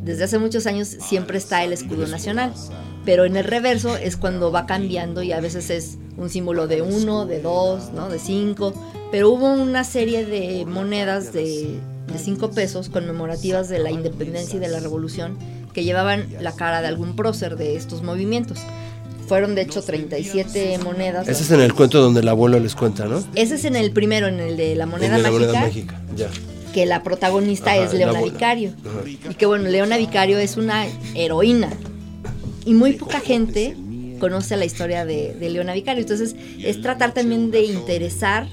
[0.02, 2.52] desde hace muchos años, siempre está el escudo nacional.
[3.04, 6.82] Pero en el reverso es cuando va cambiando y a veces es un símbolo de
[6.82, 8.08] uno, de dos, ¿no?
[8.08, 8.74] de cinco.
[9.10, 11.78] Pero hubo una serie de monedas de,
[12.12, 15.38] de cinco pesos conmemorativas de la independencia y de la revolución
[15.72, 18.58] que llevaban la cara de algún prócer de estos movimientos.
[19.26, 21.28] Fueron de hecho 37 monedas.
[21.28, 23.22] Ese es en el cuento donde el abuelo les cuenta, ¿no?
[23.34, 26.00] Ese es en el primero, en el de la moneda de la mágica, moneda mágica,
[26.16, 26.28] ya.
[26.78, 28.22] Que la protagonista Ajá, es Leona.
[28.22, 28.72] Vicario.
[28.86, 29.30] Ajá.
[29.30, 30.86] Y que bueno, Leona Vicario es una
[31.16, 31.70] heroína.
[32.64, 33.76] Y muy poca gente
[34.20, 36.02] conoce la historia de, de Leona Vicario.
[36.02, 38.46] Entonces es tratar también de interesar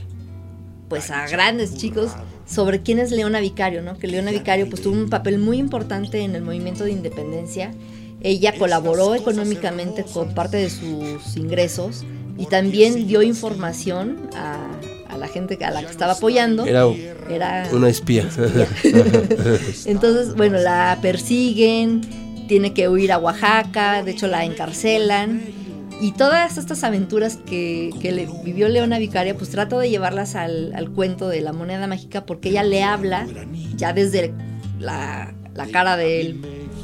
[0.89, 2.13] pues a grandes chicos
[2.47, 3.99] sobre quién es Leona Vicario, ¿no?
[3.99, 7.73] Que Leona Vicario pues tuvo un papel muy importante en el movimiento de independencia.
[8.21, 12.03] Ella colaboró económicamente con parte de sus ingresos
[12.39, 14.67] y también dio información a,
[15.15, 16.65] a la gente a la que estaba apoyando.
[16.65, 16.86] Era
[17.30, 18.30] Era una espía.
[19.86, 22.01] entonces, bueno, la persiguen,
[22.47, 25.41] tiene que huir a Oaxaca, de hecho la encarcelan.
[26.01, 30.73] Y todas estas aventuras que, que le vivió Leona Vicaria, pues trato de llevarlas al,
[30.75, 33.25] al cuento de la moneda mágica porque ella le habla,
[33.78, 34.34] ya desde
[34.78, 36.36] la, la cara de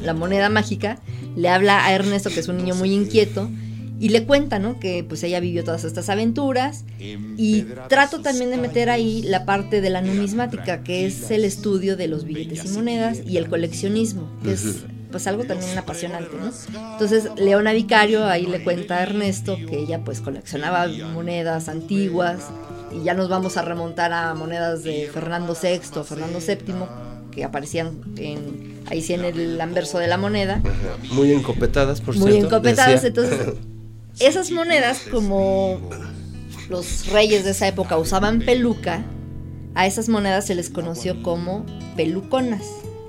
[0.01, 0.97] la moneda mágica,
[1.35, 3.49] le habla a Ernesto, que es un niño muy inquieto,
[4.01, 4.79] y le cuenta, ¿no?
[4.79, 6.85] Que pues ella vivió todas estas aventuras
[7.37, 11.95] y trato también de meter ahí la parte de la numismática, que es el estudio
[11.95, 16.51] de los billetes y monedas y el coleccionismo, que es pues algo también apasionante, ¿no?
[16.93, 22.49] Entonces Leona Vicario ahí le cuenta a Ernesto que ella pues coleccionaba monedas antiguas
[22.91, 26.73] y ya nos vamos a remontar a monedas de Fernando VI, Fernando VII,
[27.29, 30.59] que aparecían en, ahí sí en el anverso de la moneda
[31.11, 32.47] Muy encopetadas, por muy cierto.
[32.47, 33.03] encopetadas.
[33.03, 33.07] decía.
[33.09, 33.55] Entonces,
[34.19, 35.79] esas monedas, como
[36.69, 39.03] los reyes de esa época usaban peluca,
[39.75, 42.63] a esas monedas se les conoció como peluconas.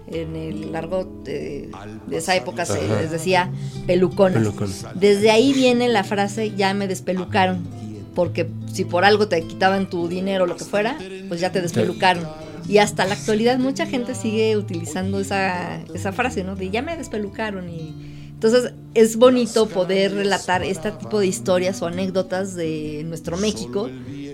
[0.08, 1.70] En el largo de,
[2.06, 3.50] de esa época se les decía
[3.86, 4.38] peluconas.
[4.38, 4.86] Peluconas.
[4.94, 7.66] Desde ahí viene la frase ya me despelucaron.
[8.14, 11.62] Porque si por algo te quitaban tu dinero o lo que fuera, pues ya te
[11.62, 12.28] despelucaron.
[12.68, 16.56] Y hasta la actualidad mucha gente sigue utilizando esa, esa frase, ¿no?
[16.56, 17.70] De ya me despelucaron.
[17.70, 18.11] Y
[18.42, 23.88] entonces es bonito poder relatar este tipo de historias o anécdotas de nuestro México,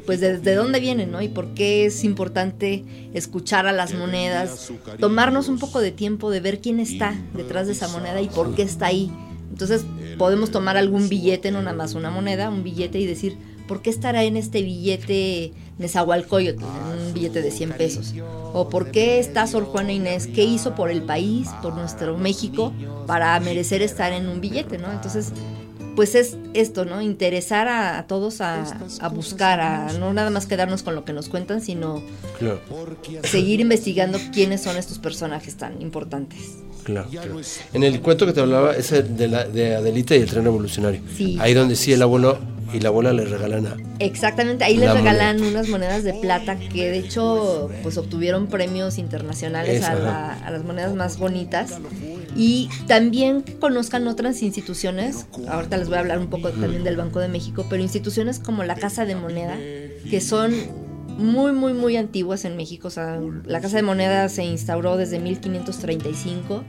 [0.06, 1.20] pues de, de dónde vienen, ¿no?
[1.20, 6.40] Y por qué es importante escuchar a las monedas, tomarnos un poco de tiempo de
[6.40, 9.12] ver quién está detrás de esa moneda y por qué está ahí.
[9.50, 9.84] Entonces
[10.16, 13.90] podemos tomar algún billete, no nada más una moneda, un billete y decir, ¿por qué
[13.90, 18.14] estará en este billete Nezahualcóyotl, en un billete de 100 pesos?
[18.52, 20.26] ¿O por qué está Sor Juana Inés?
[20.26, 22.72] ¿Qué hizo por el país, por nuestro México,
[23.06, 24.90] para merecer estar en un billete, no?
[24.90, 25.32] Entonces,
[25.94, 27.02] pues es esto, ¿no?
[27.02, 28.64] Interesar a, a todos a,
[29.00, 32.02] a buscar, a no nada más quedarnos con lo que nos cuentan, sino
[32.38, 32.60] Claro,
[33.24, 36.58] seguir investigando quiénes son estos personajes tan importantes.
[36.92, 37.40] Claro, claro.
[37.72, 41.00] En el cuento que te hablaba, ese de, la, de Adelita y el tren revolucionario.
[41.16, 41.36] Sí.
[41.40, 42.38] Ahí donde sí el abuelo
[42.72, 43.76] y la abuela le regalan a.
[43.98, 48.98] Exactamente, ahí les La regalan unas monedas de plata que de hecho pues obtuvieron premios
[48.98, 51.74] internacionales Esa, a, la- a las monedas más bonitas
[52.36, 56.96] y también que conozcan otras instituciones, ahorita les voy a hablar un poco también del
[56.96, 59.56] Banco de México, pero instituciones como la Casa de Moneda,
[60.10, 60.52] que son
[61.18, 65.18] muy, muy, muy antiguas en México, o sea, la Casa de Moneda se instauró desde
[65.18, 66.64] 1535,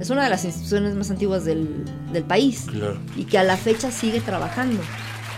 [0.00, 2.98] es una de las instituciones más antiguas del, del país Claro.
[3.16, 4.80] y que a la fecha sigue trabajando,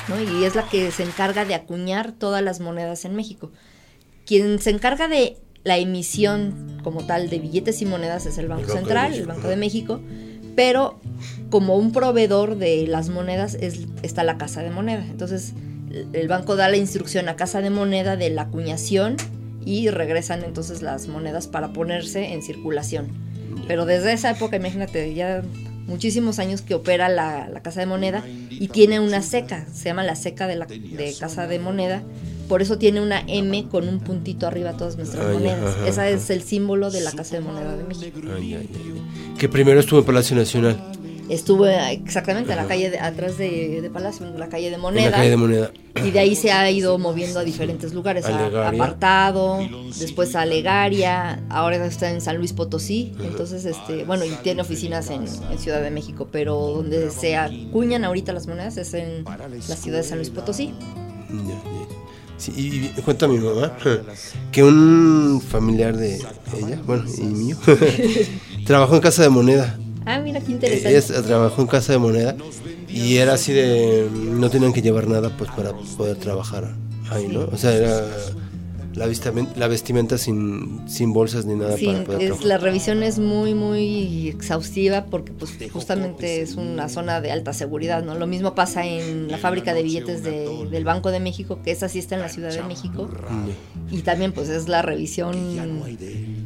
[0.08, 0.20] ¿no?
[0.20, 3.52] Y es la que se encarga de acuñar todas las monedas en México.
[4.26, 8.62] Quien se encarga de la emisión como tal de billetes y monedas es el Banco,
[8.62, 10.00] Banco de Central, el Banco de México,
[10.56, 10.98] pero
[11.50, 15.04] como un proveedor de las monedas es, está la Casa de Moneda.
[15.08, 15.52] Entonces,
[16.12, 19.16] el- banco da la instrucción a Casa de Moneda de la acuñación
[19.64, 23.08] y regresan entonces las monedas para ponerse en circulación.
[23.66, 25.42] Pero desde esa época, imagínate, ya
[25.86, 30.02] muchísimos años que opera la, la Casa de Moneda y tiene una seca, se llama
[30.04, 32.02] la seca de la de Casa de Moneda.
[32.48, 35.76] Por eso tiene una M con un puntito arriba todas nuestras monedas.
[35.86, 36.08] ajá.
[36.08, 38.20] es el símbolo de la Casa de Moneda de México.
[38.34, 39.34] Ay, ay, ay.
[39.38, 40.80] Que primero estuvo en Palacio Nacional,
[41.28, 44.80] Estuve exactamente en la calle de- atrás de, de Palacio, en la calle de en
[44.80, 45.10] Moneda.
[45.10, 45.70] la calle de Moneda.
[46.04, 49.58] Y de ahí se ha ido moviendo a diferentes lugares, a, apartado,
[49.98, 55.10] después a Legaria, ahora está en San Luis Potosí, entonces este, bueno, y tiene oficinas
[55.10, 59.76] en, en Ciudad de México, pero donde se acuñan ahorita las monedas es en la
[59.76, 60.72] ciudad de San Luis Potosí.
[62.36, 63.76] Sí, y, y cuenta mi mamá
[64.52, 67.56] que un familiar de ella, bueno, y mío,
[68.66, 69.76] trabajó en Casa de Moneda.
[70.10, 71.22] Ah, mira qué Ella interesante.
[71.22, 72.34] trabajó en Casa de Moneda
[72.88, 76.74] y era así de no tenían que llevar nada pues para poder trabajar
[77.10, 77.40] ahí, ¿no?
[77.52, 78.06] O sea, era
[78.98, 82.46] la vestimenta, la vestimenta sin, sin bolsas ni nada Sí, para poder es, trabajar.
[82.48, 88.02] la revisión es muy, muy exhaustiva porque pues justamente es una zona de alta seguridad,
[88.04, 88.14] ¿no?
[88.14, 91.88] Lo mismo pasa en la fábrica de billetes de- del Banco de México, que esa
[91.88, 93.08] sí está en la Ciudad de México.
[93.90, 95.34] Y también pues es la revisión,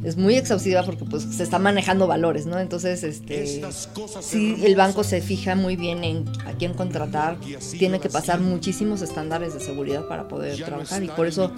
[0.04, 2.58] es muy exhaustiva porque pues se está manejando valores, ¿no?
[2.58, 3.62] Entonces, este,
[4.20, 7.36] sí, el banco se fija muy bien en a quién contratar,
[7.78, 11.52] tiene que pasar muchísimos estándares de seguridad para poder trabajar y por eso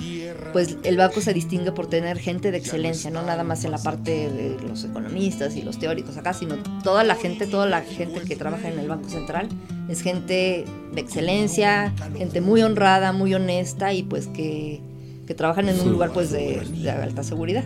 [0.52, 3.78] pues el banco se distingue por tener gente de excelencia, no nada más en la
[3.78, 8.20] parte de los economistas y los teóricos acá, sino toda la gente, toda la gente
[8.20, 9.48] que trabaja en el Banco Central
[9.88, 14.80] es gente de excelencia, gente muy honrada, muy honesta y pues que,
[15.26, 17.64] que trabajan en un lugar pues de, alta seguridad.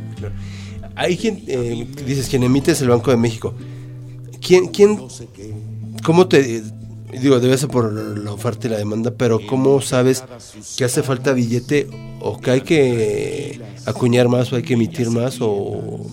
[0.95, 3.55] Hay quien, eh, dices, quien emite es el Banco de México.
[4.41, 4.99] ¿Quién, quién,
[6.05, 6.63] cómo te,
[7.13, 10.25] digo, debe ser por la oferta y la demanda, pero cómo sabes
[10.77, 11.89] que hace falta billete
[12.21, 16.07] o que hay que acuñar más o hay que emitir más o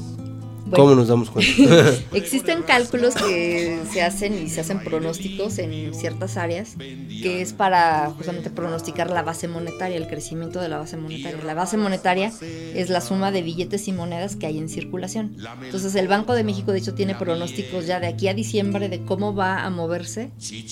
[0.75, 1.93] cómo nos damos cuenta?
[2.13, 8.11] Existen cálculos que se hacen y se hacen pronósticos en ciertas áreas, que es para
[8.11, 11.43] justamente pronosticar la base monetaria, el crecimiento de la base monetaria.
[11.43, 15.35] La base monetaria es la suma de billetes y monedas que hay en circulación.
[15.63, 19.03] Entonces el Banco de México de hecho tiene pronósticos ya de aquí a diciembre de
[19.03, 20.31] cómo va a moverse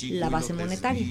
[0.09, 1.05] la base monetaria.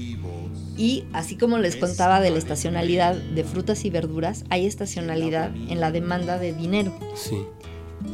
[0.76, 5.80] Y así como les contaba de la estacionalidad de frutas y verduras, hay estacionalidad en
[5.80, 6.92] la demanda de dinero.
[7.14, 7.36] sí,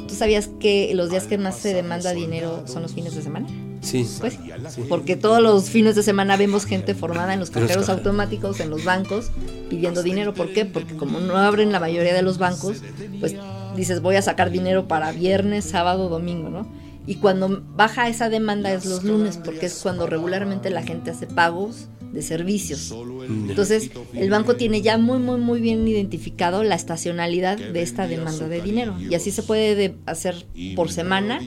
[0.06, 3.46] ¿Tú sabías que los días que más se demanda dinero son los fines de semana?
[3.80, 4.06] sí.
[4.20, 4.34] Pues
[4.70, 7.88] sí, porque todos los fines de semana vemos gente formada en los cajeros.
[7.88, 9.30] automáticos, en los bancos,
[9.70, 10.34] pidiendo dinero.
[10.34, 10.64] ¿Por qué?
[10.64, 12.82] Porque como no abren la mayoría de los bancos,
[13.20, 13.36] pues
[13.76, 16.66] dices voy a sacar dinero para viernes, sábado, domingo, ¿no?
[17.06, 21.26] Y cuando baja esa demanda es los lunes, porque es cuando regularmente la gente hace
[21.26, 22.92] pagos de servicios.
[23.48, 28.48] Entonces, el banco tiene ya muy, muy, muy bien identificado la estacionalidad de esta demanda
[28.48, 28.94] de dinero.
[29.00, 31.40] Y así se puede de- hacer por semana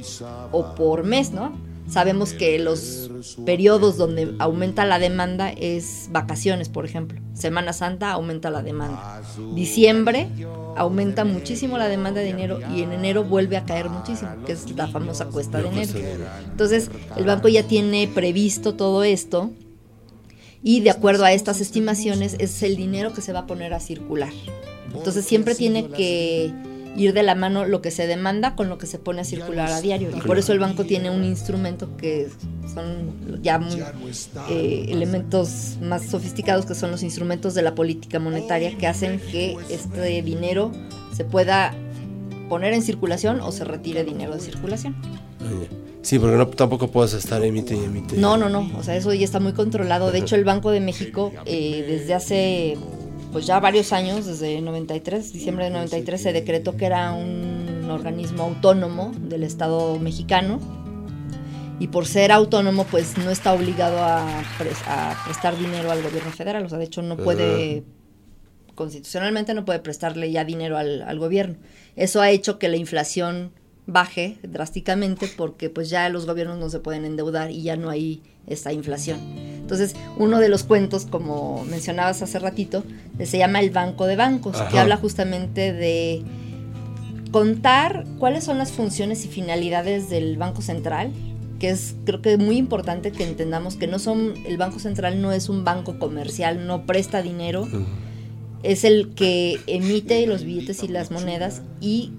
[0.51, 1.69] o por mes, ¿no?
[1.89, 3.09] Sabemos que los
[3.45, 7.19] periodos donde aumenta la demanda es vacaciones, por ejemplo.
[7.33, 9.21] Semana Santa aumenta la demanda.
[9.55, 10.27] Diciembre
[10.77, 14.71] aumenta muchísimo la demanda de dinero y en enero vuelve a caer muchísimo, que es
[14.75, 15.91] la famosa cuesta de enero.
[16.49, 19.51] Entonces, el banco ya tiene previsto todo esto
[20.63, 23.79] y de acuerdo a estas estimaciones es el dinero que se va a poner a
[23.79, 24.31] circular.
[24.93, 26.53] Entonces siempre tiene que
[26.95, 29.71] ir de la mano lo que se demanda con lo que se pone a circular
[29.71, 30.09] a diario.
[30.15, 32.29] Y por eso el banco tiene un instrumento que
[32.73, 33.81] son ya muy,
[34.49, 39.57] eh, elementos más sofisticados que son los instrumentos de la política monetaria que hacen que
[39.69, 40.71] este dinero
[41.15, 41.73] se pueda
[42.49, 44.95] poner en circulación o se retire dinero de circulación.
[46.01, 48.17] Sí, porque no, tampoco puedes estar emite y emite.
[48.17, 48.69] No, no, no.
[48.77, 50.11] O sea, eso ya está muy controlado.
[50.11, 52.77] De hecho, el Banco de México, eh, desde hace
[53.31, 58.43] pues ya varios años, desde 93, diciembre de 93, se decretó que era un organismo
[58.43, 60.59] autónomo del Estado mexicano.
[61.79, 66.65] Y por ser autónomo, pues no está obligado a prestar dinero al gobierno federal.
[66.65, 67.83] O sea, de hecho, no puede,
[68.75, 71.55] constitucionalmente no puede prestarle ya dinero al, al gobierno.
[71.95, 73.51] Eso ha hecho que la inflación
[73.87, 78.21] baje drásticamente porque pues ya los gobiernos no se pueden endeudar y ya no hay
[78.47, 79.19] esta inflación.
[79.71, 82.83] Entonces, uno de los cuentos, como mencionabas hace ratito,
[83.23, 86.23] se llama El Banco de Bancos, que habla justamente de
[87.31, 91.11] contar cuáles son las funciones y finalidades del Banco Central,
[91.59, 95.31] que es creo que muy importante que entendamos que no son el Banco Central no
[95.31, 97.67] es un banco comercial, no presta dinero,
[98.63, 102.11] es el que emite los billetes y las monedas y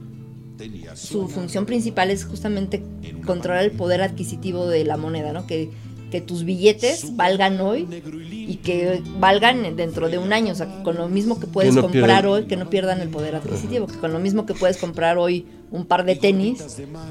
[0.94, 2.82] su función principal es justamente
[3.26, 5.46] controlar el poder adquisitivo de la moneda, ¿no?
[5.46, 5.70] Que,
[6.10, 7.88] que tus billetes valgan hoy
[8.30, 11.74] y que valgan dentro de un año, o sea, que con lo mismo que puedes
[11.74, 12.26] no comprar pierdan.
[12.26, 15.46] hoy, que no pierdan el poder adquisitivo, que con lo mismo que puedes comprar hoy
[15.70, 16.62] un par de tenis,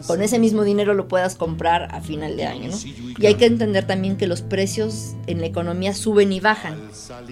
[0.05, 2.77] con ese mismo dinero lo puedas comprar a final de año, ¿no?
[3.17, 6.77] Y hay que entender también que los precios en la economía suben y bajan.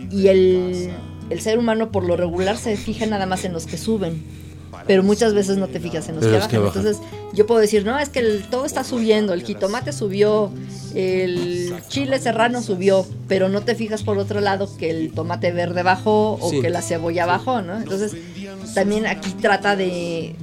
[0.09, 0.89] Y el,
[1.29, 4.48] el ser humano por lo regular se fija nada más en los que suben
[4.87, 6.77] pero muchas veces no te fijas en los, que, los que bajan.
[6.85, 7.01] Entonces,
[7.33, 10.51] yo puedo decir, no, es que el- todo está subiendo, el jitomate subió,
[10.95, 15.83] el chile serrano subió, pero no te fijas por otro lado que el tomate verde
[15.83, 16.61] bajó o Sí.
[16.61, 17.77] que la cebolla bajó, ¿no?
[17.77, 18.13] Entonces,
[18.73, 20.35] también aquí trata de,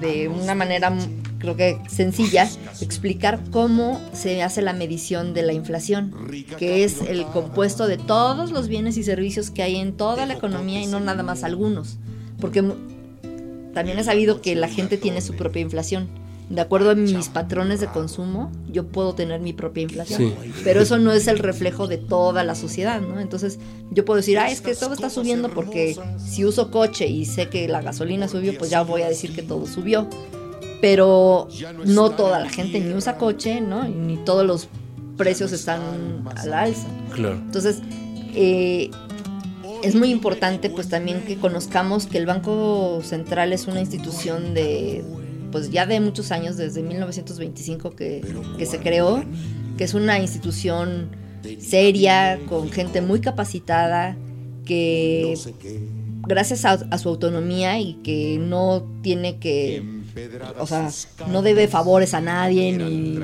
[0.00, 0.96] de una manera,
[1.38, 2.48] creo que sencilla,
[2.80, 6.14] explicar cómo se hace la medición de la inflación,
[6.58, 10.34] que es el compuesto de todos los bienes y servicios que hay en toda la
[10.34, 11.96] economía y no nada más algunos.
[12.40, 12.62] Porque
[13.74, 16.08] también he sabido que la gente tiene su propia inflación.
[16.50, 20.32] De acuerdo a mis patrones de consumo, yo puedo tener mi propia inflación.
[20.42, 20.52] Sí.
[20.64, 23.20] Pero eso no es el reflejo de toda la sociedad, ¿no?
[23.20, 23.58] Entonces
[23.90, 27.50] yo puedo decir, ah, es que todo está subiendo porque si uso coche y sé
[27.50, 30.08] que la gasolina subió, pues ya voy a decir que todo subió.
[30.80, 31.48] Pero
[31.84, 33.86] no toda la gente ni usa coche, ¿no?
[33.86, 34.68] Y ni todos los
[35.18, 36.86] precios están a la alza.
[37.14, 37.34] Claro.
[37.34, 37.82] Entonces,
[38.34, 38.90] eh,
[39.82, 45.04] es muy importante pues también que conozcamos que el Banco Central es una institución de
[45.50, 48.22] pues ya de muchos años, desde 1925 que,
[48.58, 49.24] que se creó,
[49.76, 51.10] que es una institución
[51.58, 54.16] seria, con gente muy capacitada,
[54.64, 55.34] que
[56.26, 59.82] gracias a, a su autonomía y que no tiene que,
[60.58, 60.90] o sea,
[61.28, 63.18] no debe favores a nadie ni,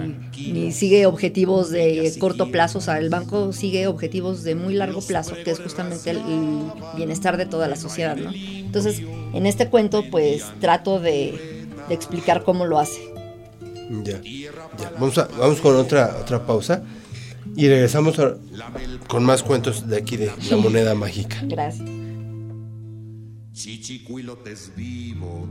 [0.52, 5.00] ni sigue objetivos de corto plazo, o sea, el banco sigue objetivos de muy largo
[5.00, 8.30] plazo, que es justamente el, el bienestar de toda la sociedad, ¿no?
[8.32, 13.00] Entonces, en este cuento, pues trato de, de explicar cómo lo hace.
[14.02, 14.90] Ya, ya.
[14.98, 16.82] Vamos, a- vamos con otra, otra pausa
[17.54, 18.36] y regresamos a-
[19.08, 21.36] con más cuentos de aquí de la moneda mágica.
[21.44, 21.86] Gracias.
[23.52, 25.48] chichicuilotes vivos.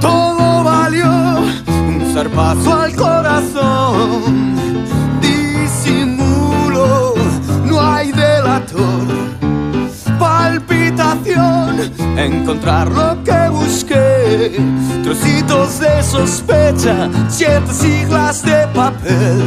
[0.00, 1.10] Todo valió
[1.88, 4.64] un zarpazo al corazón.
[5.20, 7.14] Disimulo,
[7.64, 9.08] no hay delator.
[10.18, 11.78] Palpitación,
[12.16, 14.58] encontrar lo que busqué.
[15.02, 19.42] Trocitos de sospecha, siete siglas de papel.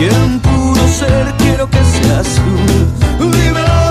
[0.00, 1.34] ¿Quién pudo ser?
[1.36, 3.26] Quiero que seas tú.
[3.26, 3.89] Dímelo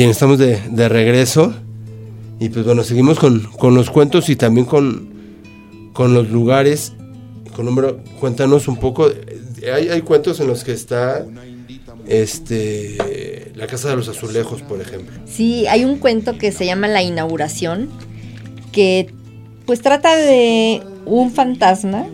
[0.00, 1.52] Bien, estamos de, de regreso.
[2.38, 5.10] Y pues bueno, seguimos con, con los cuentos y también con,
[5.92, 6.94] con los lugares.
[7.54, 9.10] Con número, cuéntanos un poco.
[9.62, 11.26] Hay, hay cuentos en los que está
[12.06, 15.14] este la casa de los azulejos, por ejemplo.
[15.26, 17.90] Sí, hay un cuento que se llama La inauguración,
[18.72, 19.12] que
[19.66, 22.06] pues trata de un fantasma,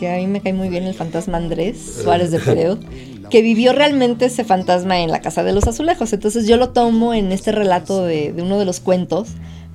[0.00, 2.78] que a mí me cae muy bien el fantasma Andrés Suárez de Pereo,
[3.34, 6.12] que vivió realmente ese fantasma en la casa de los azulejos.
[6.12, 9.30] Entonces yo lo tomo en este relato de, uno de los cuentos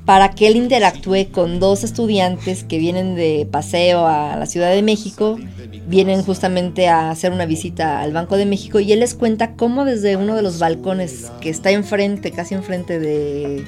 [0.05, 4.81] para que él interactúe con dos estudiantes que vienen de paseo a la Ciudad de
[4.81, 5.37] México,
[5.87, 9.83] vienen justamente a hacer una visita al Banco de México y él les cuenta cómo
[9.83, 13.65] desde uno de los balcones que está enfrente, casi enfrente de,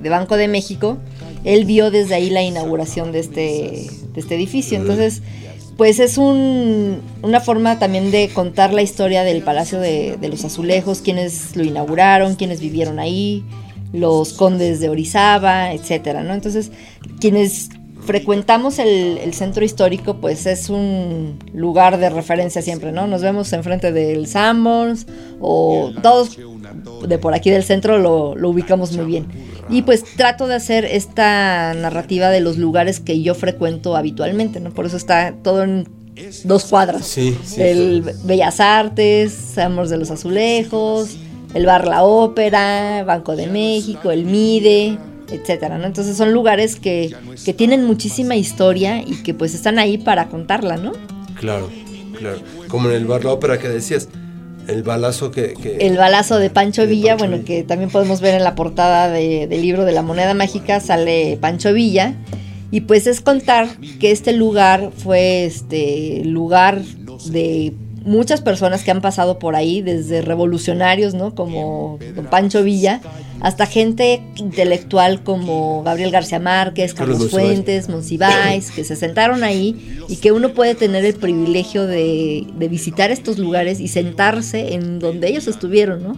[0.00, 0.96] de Banco de México,
[1.44, 4.78] él vio desde ahí la inauguración de este, de este edificio.
[4.78, 5.20] Entonces,
[5.76, 10.44] pues es un- una forma también de contar la historia del Palacio de, de los
[10.44, 13.44] Azulejos, quienes lo inauguraron, quienes vivieron ahí,
[13.92, 16.34] los condes de Orizaba, etcétera, ¿no?
[16.34, 16.70] Entonces,
[17.20, 17.68] quienes
[18.04, 23.06] frecuentamos el, el centro histórico, pues es un lugar de referencia siempre, ¿no?
[23.06, 25.06] Nos vemos enfrente del Sanborns
[25.40, 26.36] o todos
[27.06, 29.26] de por aquí del centro lo, lo ubicamos muy bien.
[29.68, 34.70] Y pues trato de hacer esta narrativa de los lugares que yo frecuento habitualmente, ¿no?
[34.70, 35.88] Por eso está todo en
[36.44, 37.06] dos cuadras.
[37.06, 37.62] Sí, sí.
[37.62, 41.16] el Bellas Artes, Sanborns de los Azulejos,
[41.54, 44.98] el Bar La Ópera, Banco de México, el MIDE,
[45.30, 45.86] etcétera, ¿no?
[45.86, 50.76] Entonces son lugares que, que tienen muchísima historia y que pues están ahí para contarla,
[50.76, 50.92] ¿no?
[51.38, 51.70] Claro,
[52.18, 52.38] claro.
[52.68, 54.08] Como en el bar La Ópera que decías,
[54.68, 55.54] el balazo que...
[55.54, 57.46] que- El balazo de Pancho De Villa, Pancho bueno, Villa.
[57.46, 61.38] que también podemos ver en la portada de- del libro de la moneda mágica, sale
[61.40, 62.14] Pancho Villa.
[62.70, 63.68] Y pues es contar
[64.00, 66.80] que este lugar fue este lugar
[67.26, 67.72] de
[68.04, 71.34] muchas personas que han pasado por ahí, desde revolucionarios, ¿no?
[71.34, 73.00] Como don Pancho Villa,
[73.40, 77.30] hasta gente intelectual como Gabriel García Márquez, Carlos.
[77.30, 82.68] Fuentes, Monsiváis, que se sentaron ahí y que uno puede tener el privilegio de, de
[82.68, 86.16] visitar estos lugares y sentarse en donde ellos estuvieron, ¿no?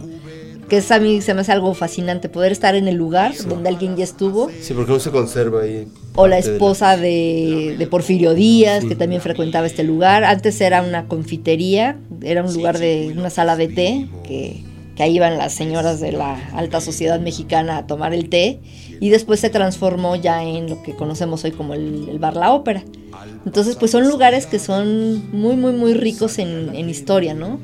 [0.69, 3.69] Que es a mí se me hace algo fascinante, poder estar en el lugar donde
[3.69, 5.87] alguien ya estuvo, Sí, porque no se conserva ahí.
[6.15, 8.89] o la parte de esposa de, de Porfirio Díaz, Sí.
[8.89, 10.23] que también frecuentaba este lugar.
[10.23, 14.63] Antes era una confitería, era un lugar de una sala de té, que,
[14.95, 18.59] que ahí iban las señoras de la alta sociedad mexicana a tomar el té,
[18.99, 22.53] y después se transformó ya en lo que conocemos hoy como el, el bar La
[22.53, 22.83] Ópera.
[23.45, 27.59] Entonces, pues son lugares que son muy, muy, muy ricos en, en historia, ¿no?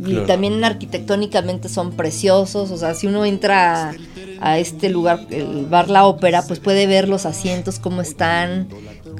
[0.00, 0.26] Y Claro.
[0.26, 3.94] también arquitectónicamente son preciosos, o sea, si uno entra a,
[4.40, 8.68] a este lugar, el bar La Ópera, pues puede ver los asientos cómo están,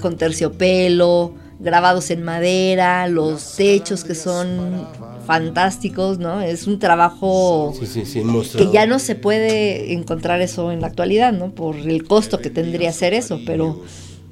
[0.01, 4.89] con terciopelo, grabados en madera, los techos que son
[5.27, 6.41] fantásticos, ¿no?
[6.41, 8.67] Es un trabajo Sí, sí, sí, mostrado.
[8.67, 11.51] que ya no se puede encontrar eso en la actualidad, ¿no?
[11.53, 13.81] Por el costo que tendría hacer eso, pero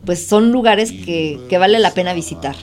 [0.05, 2.57] pues son lugares que, que vale la pena visitar.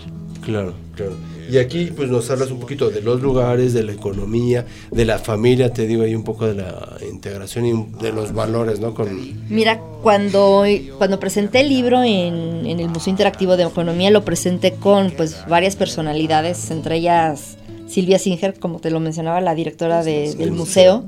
[0.44, 1.16] Claro, claro.
[1.50, 5.18] Y aquí pues nos hablas un poquito de los lugares, de la economía, de la
[5.20, 8.94] familia, te digo ahí un poco de la integración y de los valores, ¿no?
[8.94, 9.08] Con
[9.50, 10.64] Mira, cuando,
[10.98, 15.38] cuando presenté el libro en, en el Museo Interactivo de Economía, lo presenté con pues
[15.48, 21.06] varias personalidades, entre ellas Silvia Singer, como te lo mencionaba, la directora de- del museo,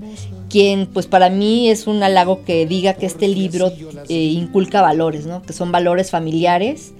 [0.49, 3.71] quien pues para mí es un halago que diga que este libro
[4.07, 5.41] eh, inculca valores, ¿no?
[5.41, 6.93] Que son valores familiares.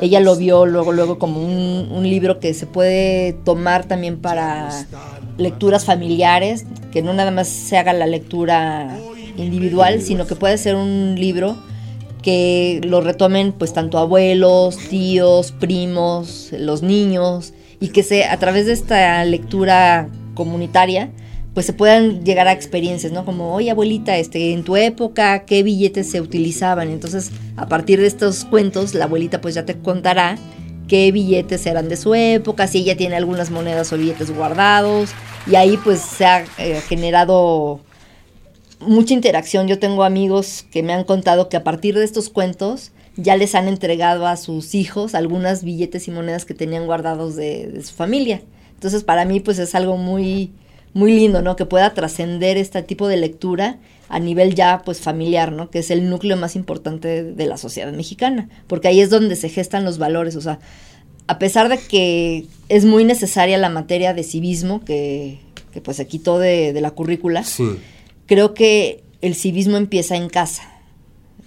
[0.00, 4.70] Ella lo vio luego, luego como un, un libro que se puede tomar también para
[5.38, 8.96] lecturas familiares, que no nada más se haga la lectura
[9.36, 11.56] individual, sino que puede ser un libro
[12.22, 18.66] que lo retomen pues tanto abuelos, tíos, primos, los niños y que se a través
[18.66, 21.10] de esta lectura comunitaria
[21.54, 23.24] pues se puedan llegar a experiencias, ¿no?
[23.24, 26.88] Como, oye abuelita, este, en tu época, ¿qué billetes se utilizaban?
[26.88, 30.38] Entonces, a partir de estos cuentos, la abuelita pues ya te contará
[30.88, 35.10] qué billetes eran de su época, si ella tiene algunas monedas o billetes guardados,
[35.46, 37.80] y ahí pues se ha eh, generado
[38.80, 39.68] mucha interacción.
[39.68, 43.54] Yo tengo amigos que me han contado que a partir de estos cuentos ya les
[43.54, 47.94] han entregado a sus hijos algunas billetes y monedas que tenían guardados de, de su
[47.94, 48.42] familia.
[48.74, 50.52] Entonces para mí pues es algo muy
[50.94, 51.56] muy lindo, ¿no?
[51.56, 53.78] Que pueda trascender este tipo de lectura
[54.08, 55.70] a nivel ya pues familiar, ¿no?
[55.70, 59.48] Que es el núcleo más importante de la sociedad mexicana, porque ahí es donde se
[59.48, 60.58] gestan los valores, o sea,
[61.28, 65.38] a pesar de que es muy necesaria la materia de civismo que,
[65.72, 67.78] que pues se quitó de, de la currícula, Sí,
[68.26, 70.68] creo que el civismo empieza en casa.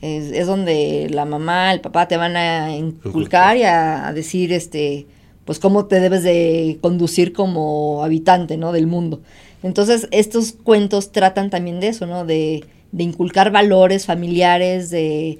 [0.01, 4.53] Es, es donde la mamá, el papá te van a inculcar y a, a decir,
[4.53, 5.07] este,
[5.45, 8.71] pues cómo te debes de conducir como habitante, ¿no?
[8.71, 9.21] Del mundo.
[9.63, 12.25] Entonces, estos cuentos tratan también de eso, ¿no?
[12.25, 15.39] De, de inculcar valores familiares, de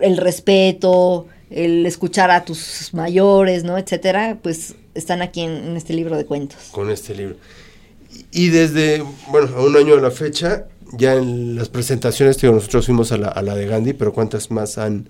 [0.00, 3.78] el respeto, el escuchar a tus mayores, ¿no?
[3.78, 6.58] Etcétera, pues están aquí en, en este libro de cuentos.
[6.72, 7.36] Con este libro.
[8.32, 12.86] Y desde, bueno, a un año de la fecha, ya en las presentaciones, digo, nosotros
[12.86, 15.08] fuimos a la, a la de Gandhi, pero ¿cuántas más han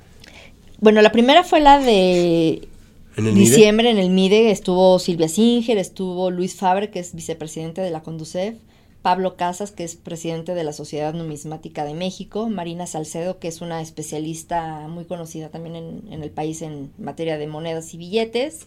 [0.78, 2.68] Bueno, la primera fue la de
[3.16, 3.50] en el MIDE?
[3.50, 4.50] diciembre en el MIDE.
[4.50, 8.56] Estuvo Silvia Singer, estuvo Luis Fabre, que es vicepresidente de la Conducef,
[9.02, 13.60] Pablo Casas, que es presidente de la Sociedad Numismática de México, Marina Salcedo, que es
[13.60, 18.66] una especialista muy conocida también en, en el país en materia de monedas y billetes.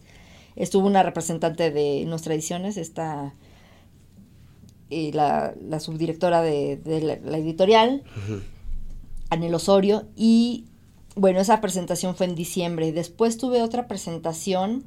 [0.56, 3.34] Estuvo una representante de Nuestra Ediciones, esta
[4.89, 8.04] eh, la, la subdirectora de, de la, la editorial,
[9.30, 10.66] Anel Osorio, y
[11.16, 12.91] bueno, esa presentación fue en diciembre.
[12.91, 14.84] Después tuve otra presentación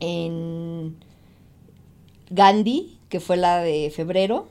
[0.00, 0.96] en
[2.30, 4.48] Gandhi, que fue la de febrero.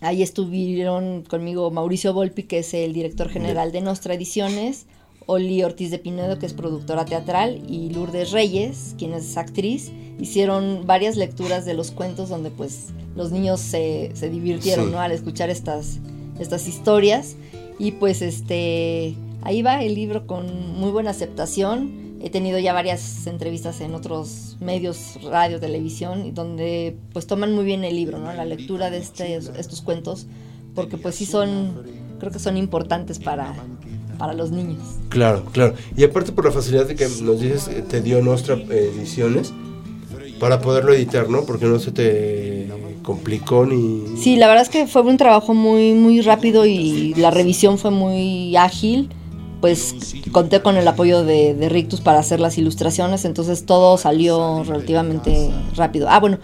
[0.00, 4.86] Ahí estuvieron conmigo Mauricio Volpi, que es el director general de Nostra Ediciones,
[5.26, 9.92] Oli Ortiz de Pinedo, que es productora teatral, y Lourdes Reyes, quien es actriz.
[10.18, 14.90] Hicieron varias lecturas de los cuentos donde pues los niños se, se divirtieron, Sí.
[14.92, 15.00] ¿no?
[15.00, 15.98] Al escuchar estas,
[16.40, 17.36] estas historias.
[17.78, 22.00] Y pues este ahí va el libro con muy buena aceptación.
[22.22, 27.82] He tenido ya varias entrevistas en otros medios, radio, televisión, donde pues toman muy bien
[27.84, 28.32] el libro, ¿no?
[28.32, 30.26] La lectura de este- estos cuentos,
[30.74, 31.82] porque pues sí son,
[32.20, 33.52] creo que son importantes para,
[34.18, 34.78] para los niños.
[35.08, 35.74] Claro, claro.
[35.96, 39.52] Y aparte por la facilidad de que nos dices, eh, te dio Nostra Ediciones
[40.38, 41.44] para poderlo editar, ¿no?
[41.44, 42.68] Porque no se te
[43.02, 44.16] complicó ni...
[44.16, 47.90] Sí, la verdad es que fue un trabajo muy, muy rápido y la revisión fue
[47.90, 49.08] muy ágil.
[49.62, 49.94] Pues
[50.32, 55.50] conté con el apoyo de, de Rictus para hacer las ilustraciones, entonces todo salió relativamente
[55.76, 56.08] rápido.
[56.10, 56.38] Ah, bueno,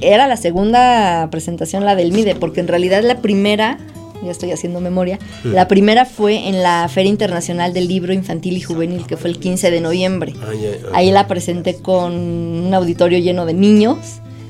[0.00, 3.78] era la segunda presentación la del MIDE, porque en realidad la primera,
[4.22, 8.60] ya estoy haciendo memoria, la primera fue en la Feria Internacional del Libro Infantil y
[8.60, 10.34] Juvenil, que fue el 15 de noviembre.
[10.40, 10.88] Ah, ah.
[10.94, 13.98] Ahí la presenté con un auditorio lleno de niños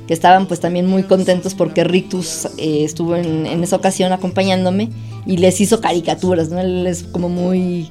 [0.06, 4.90] que estaban pues también muy contentos porque Rictus eh, estuvo en, en esa ocasión acompañándome
[5.26, 6.60] y les hizo caricaturas, ¿no?
[6.60, 7.90] Él es como muy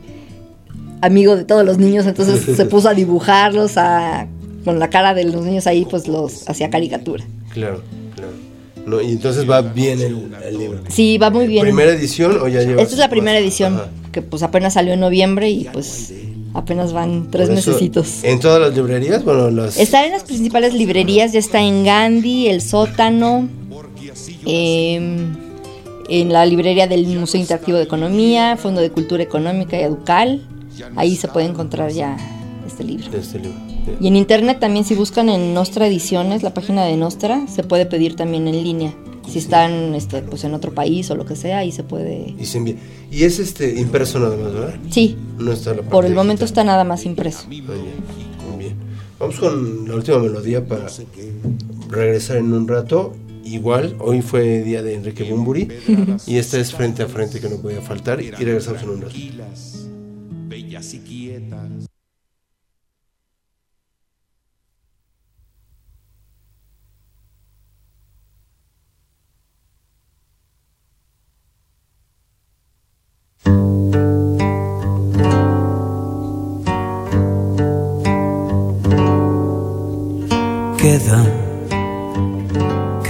[1.01, 4.27] amigo de todos los niños, entonces se puso a dibujarlos, a,
[4.63, 7.25] con la cara de los niños ahí pues los hacía caricatura.
[7.51, 7.83] Claro,
[8.15, 8.31] claro.
[8.85, 10.79] No, y entonces va bien el, el libro.
[10.89, 11.63] Sí, va muy bien.
[11.63, 13.89] ¿Primera edición o ya llevas Esta es la primera edición Ajá.
[14.11, 16.13] que pues apenas salió en noviembre y pues
[16.53, 18.23] apenas van tres mesecitos.
[18.23, 19.23] ¿En todas las librerías?
[19.23, 19.77] Bueno, las...
[19.77, 23.47] Está en las principales librerías, ya está en Gandhi, El Sótano,
[24.45, 25.35] em,
[26.09, 30.45] en la librería del Museo Interactivo de Economía, Fondo de Cultura Económica y Educal.
[30.95, 32.17] Ahí se puede encontrar ya
[32.65, 33.05] este libro.
[33.17, 33.57] este libro.
[33.99, 37.85] Y en internet también, si buscan en Nostra Ediciones, la página de Nostra, se puede
[37.85, 38.93] pedir también en línea.
[39.27, 42.35] Si están este, pues en otro país o lo que sea, ahí se puede.
[42.39, 42.75] Y se envía.
[43.11, 44.75] Y es este impreso nada más, ¿verdad?
[44.89, 46.47] Sí, No está la parte por el momento digital.
[46.47, 47.47] está nada más impreso.
[47.47, 48.75] Muy bien.
[49.19, 50.87] Vamos con la última melodía para
[51.89, 53.15] regresar en un rato.
[53.45, 55.67] Igual, hoy fue día de Enrique Bumburi
[56.27, 59.13] y esta es frente a frente que no podía faltar y regresamos en un rato.
[60.47, 60.99] Bellas y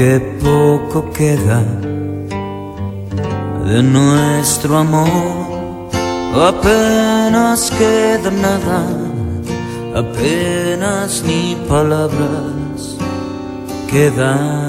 [0.03, 1.63] que poco queda
[3.65, 5.89] de nuestro amor.
[6.49, 8.81] Apenas queda nada,
[9.95, 12.97] apenas ni palabras
[13.89, 14.62] quedan.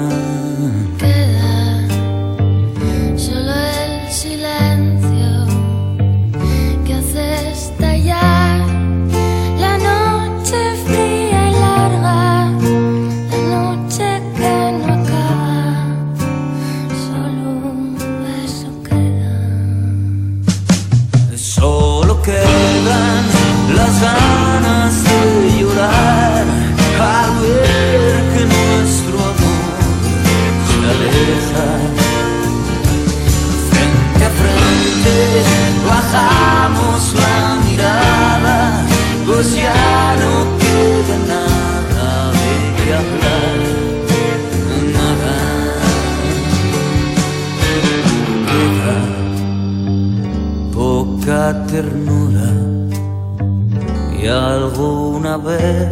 [55.37, 55.89] Vez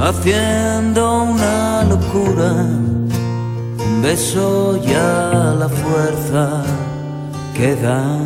[0.00, 2.52] haciendo una locura.
[2.52, 6.62] Un beso ya la fuerza
[7.54, 8.25] que da.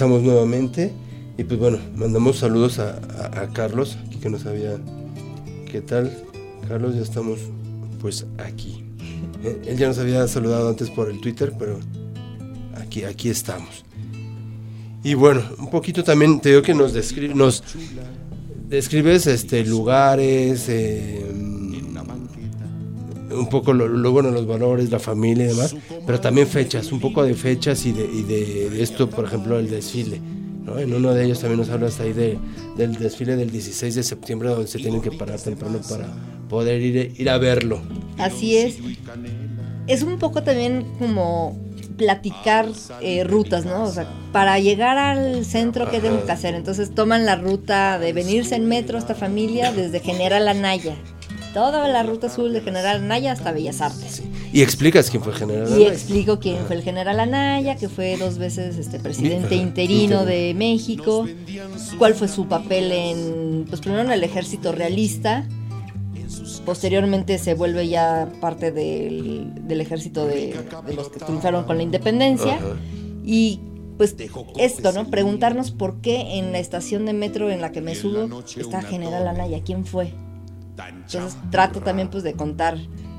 [0.00, 0.94] Regresamos nuevamente
[1.36, 2.98] y pues bueno, mandamos saludos a,
[3.52, 4.78] Carlos, aquí que no sabía
[5.70, 6.10] qué tal.
[6.66, 7.38] Carlos, ya estamos
[8.00, 8.82] pues aquí.
[9.44, 11.80] Él ya nos había saludado antes por el Twitter, pero
[12.76, 13.84] aquí, aquí estamos.
[15.04, 17.62] Y bueno, un poquito también te digo que nos, descri- nos
[18.70, 21.29] describes este, lugares, eh,
[23.32, 25.74] un poco lo, lo bueno, los valores, la familia y demás,
[26.06, 29.58] pero también fechas, un poco de fechas y de, y de- de esto, por ejemplo,
[29.58, 30.20] el desfile.
[30.64, 30.78] ¿no?
[30.78, 32.38] En uno de ellos también nos hablas ahí de,
[32.76, 36.06] del desfile del 16 de septiembre, donde se tienen que parar temprano para
[36.48, 37.80] poder ir, ir a verlo.
[38.18, 38.76] Así es.
[39.86, 41.58] Es un poco también como
[41.96, 42.68] platicar
[43.02, 43.84] eh, rutas, ¿no?
[43.84, 46.54] O sea, para llegar al centro, ¿qué tengo que hacer?
[46.54, 50.94] Entonces toman la ruta de venirse en metro esta familia desde General Anaya.
[51.54, 54.22] Toda la ruta azul de General Anaya hasta Bellas Artes.
[54.52, 55.68] Y explicas quién fue general.
[55.68, 55.92] Y Anaya.
[55.92, 60.24] explico quién fue el general Anaya, que fue dos veces este presidente interino interino.
[60.24, 61.26] de México,
[61.98, 65.46] cuál fue su papel en, pues primero en el ejército realista,
[66.64, 70.54] posteriormente se vuelve ya parte del, del ejército de,
[70.86, 72.76] de los que triunfaron con la independencia, Ajá.
[73.24, 73.60] y
[73.96, 74.16] pues
[74.56, 75.10] esto, ¿no?
[75.10, 79.28] Preguntarnos por qué en la estación de metro en la que me subo está General
[79.28, 80.14] Anaya, ¿quién fue?
[80.88, 82.78] Entonces trato también pues de contar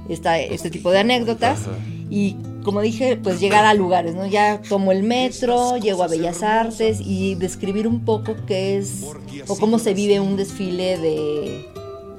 [0.10, 1.62] esta, este tipo de anécdotas
[2.10, 4.28] y como dije, pues llegar a lugares, ¿no?
[4.28, 9.04] Ya tomo el metro, llego a Bellas Artes y describir un poco qué es
[9.48, 11.66] o cómo se vive un desfile de,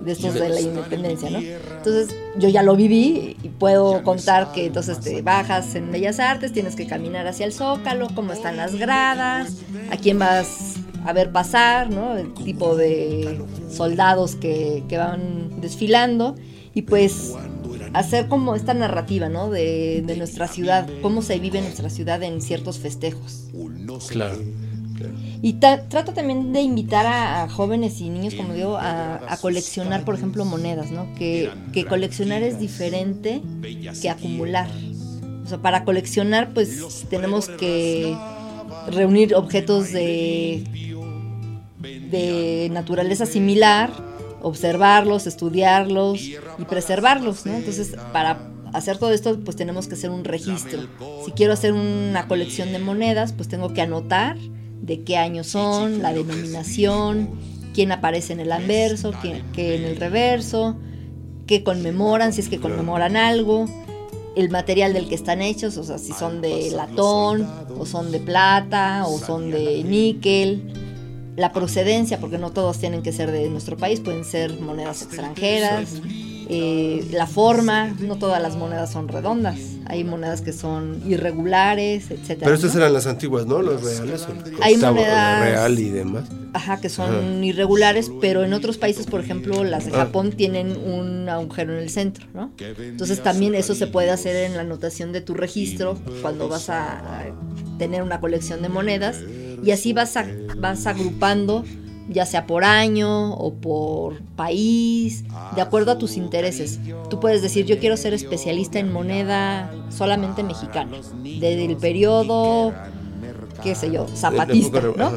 [0.05, 1.39] de estos de la independencia, ¿no?
[1.39, 6.53] Entonces yo ya lo viví y puedo contar que entonces te bajas en Bellas Artes,
[6.53, 9.59] tienes que caminar hacia el Zócalo, cómo están las gradas,
[9.91, 10.72] a quién vas
[11.05, 12.17] a ver pasar, ¿no?
[12.17, 13.41] El tipo de
[13.71, 16.37] soldados que, que van desfilando
[16.75, 17.33] y pues
[17.93, 19.51] hacer como esta narrativa, ¿no?
[19.51, 23.49] De, de nuestra ciudad, cómo se vive nuestra ciudad en ciertos festejos.
[24.09, 24.37] Claro,
[24.97, 25.15] claro.
[25.43, 29.37] Y ta- trato también de invitar a, a jóvenes y niños, como digo, a, a
[29.39, 31.13] coleccionar, por ejemplo, monedas, ¿no?
[31.19, 33.43] Que, que coleccionar es diferente
[34.01, 34.69] que acumular.
[35.45, 38.17] O sea, para coleccionar, pues tenemos que
[38.91, 40.65] reunir objetos de,
[42.13, 43.91] de naturaleza similar,
[44.41, 47.45] observarlos, estudiarlos y preservarlos.
[47.47, 50.83] Entonces, para hacer todo esto, pues tenemos que hacer un registro.
[51.25, 54.37] Si quiero hacer una colección de monedas, pues tengo que anotar
[54.81, 57.31] de qué año son, la denominación,
[57.75, 60.77] quién aparece en el anverso, quién, qué en el reverso,
[61.47, 63.67] qué conmemoran, si es que conmemoran algo,
[64.35, 67.47] el material del que están hechos, o sea, si son de latón,
[67.79, 70.73] o son de plata, o son de níquel,
[71.37, 75.95] la procedencia, porque no todos tienen que ser de nuestro país, pueden ser monedas extranjeras,
[76.49, 82.41] eh, la forma, no todas las monedas son redondas, hay monedas que son irregulares, etcétera.
[82.45, 82.81] Pero estas ¿no?
[82.81, 83.63] eran las antiguas, ¿no?
[83.63, 84.27] Los reales.
[84.61, 86.25] Hay monedas- real y demás.
[86.55, 90.05] Ajá, que son irregulares, pero en otros países, por ejemplo, las de Ah.
[90.05, 92.53] Japón tienen un agujero en el centro, ¿no?
[92.79, 96.99] Entonces también eso se puede hacer en la anotación de tu registro cuando vas a,
[96.99, 97.25] a
[97.79, 99.17] tener una colección de monedas
[99.63, 100.27] y así vas, a-
[100.59, 101.65] vas agrupando
[102.09, 106.81] ya sea por año o por país, de acuerdo a tus intereses.
[107.09, 110.91] Tú puedes decir, yo quiero ser especialista en moneda solamente mexicana,
[111.41, 112.75] desde el periodo,
[113.63, 115.13] qué sé yo, zapatista, ¿no?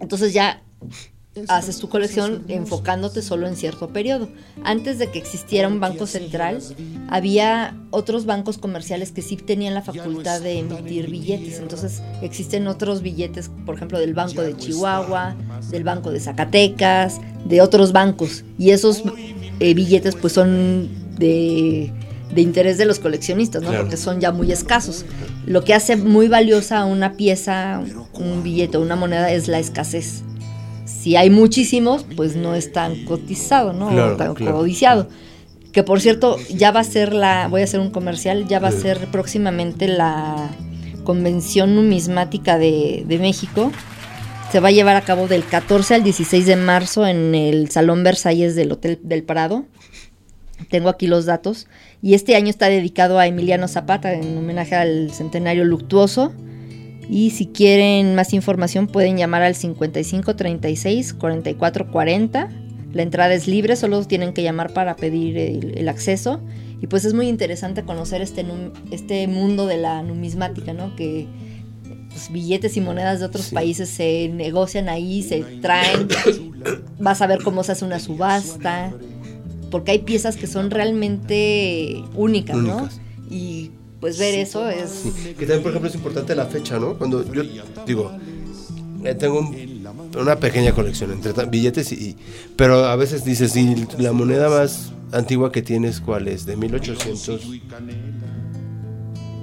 [0.00, 0.62] Entonces ya
[1.48, 4.28] haces tu colección enfocándote solo en cierto periodo.
[4.64, 6.60] Antes de que existiera un banco central,
[7.08, 11.58] había otros bancos comerciales que sí tenían la facultad de emitir billetes.
[11.58, 15.34] Entonces existen otros billetes, por ejemplo, del Banco de Chihuahua,
[15.70, 18.44] del Banco de Zacatecas, de otros bancos.
[18.58, 19.02] Y esos
[19.60, 21.92] eh, billetes pues son de,
[22.34, 23.68] de interés de los coleccionistas, ¿no?
[23.68, 23.84] Claro.
[23.84, 25.06] Porque son ya muy escasos.
[25.46, 30.24] Lo que hace muy valiosa una pieza, un billete, una moneda es la escasez.
[31.02, 33.88] Si hay muchísimos, pues no es tan cotizado, ¿no?
[33.88, 34.58] Claro, o tan claro.
[34.58, 35.08] codiciado.
[35.72, 38.68] Que por cierto, ya va a ser la, voy a hacer un comercial, ya va
[38.68, 40.48] a ser próximamente la
[41.02, 43.72] Convención Numismática de, de México.
[44.52, 48.04] Se va a llevar a cabo del 14 al 16 de marzo en el Salón
[48.04, 49.64] Versalles del Hotel del Prado.
[50.70, 51.66] Tengo aquí los datos.
[52.00, 56.32] Y este año está dedicado a Emiliano Zapata en homenaje al centenario luctuoso.
[57.08, 62.48] Y si quieren más información pueden llamar al 55 36 44 40.
[62.92, 66.40] La entrada es libre, solo tienen que llamar para pedir el, el acceso.
[66.82, 68.44] Y pues es muy interesante conocer este,
[68.90, 70.96] este mundo de la numismática, ¿no?
[70.96, 71.28] Que
[72.10, 76.08] pues, billetes y monedas de otros países se negocian ahí, se traen.
[76.98, 78.92] Vas a ver cómo se hace una subasta.
[79.70, 82.78] Porque hay piezas que son realmente únicas, ¿no?
[82.78, 83.00] Únicas.
[83.30, 83.70] Y
[84.02, 85.04] pues ver eso es...
[85.38, 86.98] Que también, por ejemplo, es importante la fecha, ¿no?
[86.98, 87.42] Cuando yo
[87.86, 88.10] digo,
[89.04, 89.86] eh, tengo un-
[90.18, 92.16] una pequeña colección entre billetes y, y-
[92.56, 96.44] Pero a veces dices, sí, la moneda más antigua que tienes, ¿cuál es?
[96.46, 97.40] De 1800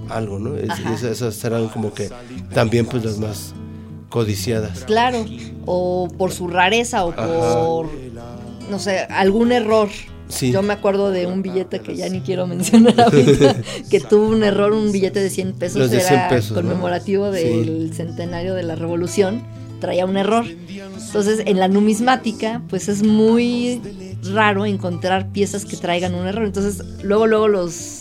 [0.09, 0.55] algo, ¿no?
[0.57, 2.09] Es- esas serán como que
[2.53, 3.53] también pues las más
[4.09, 4.83] codiciadas.
[4.85, 5.25] Claro,
[5.65, 7.27] o por su rareza o Ajá.
[7.27, 7.87] por,
[8.69, 9.87] no sé, algún error.
[10.29, 10.51] Sí.
[10.51, 13.57] Yo me acuerdo de un billete que ya ni quiero mencionar ahorita,
[13.89, 16.61] que tuvo un error, un billete de 100 pesos, Los de era 100 pesos, ¿no?
[16.61, 19.41] conmemorativo del centenario de la revolución,
[19.79, 20.45] traía un error.
[20.47, 23.81] Entonces, en la numismática, pues es muy
[24.31, 26.45] raro encontrar piezas que traigan un error.
[26.45, 27.98] Entonces, luego, luego los,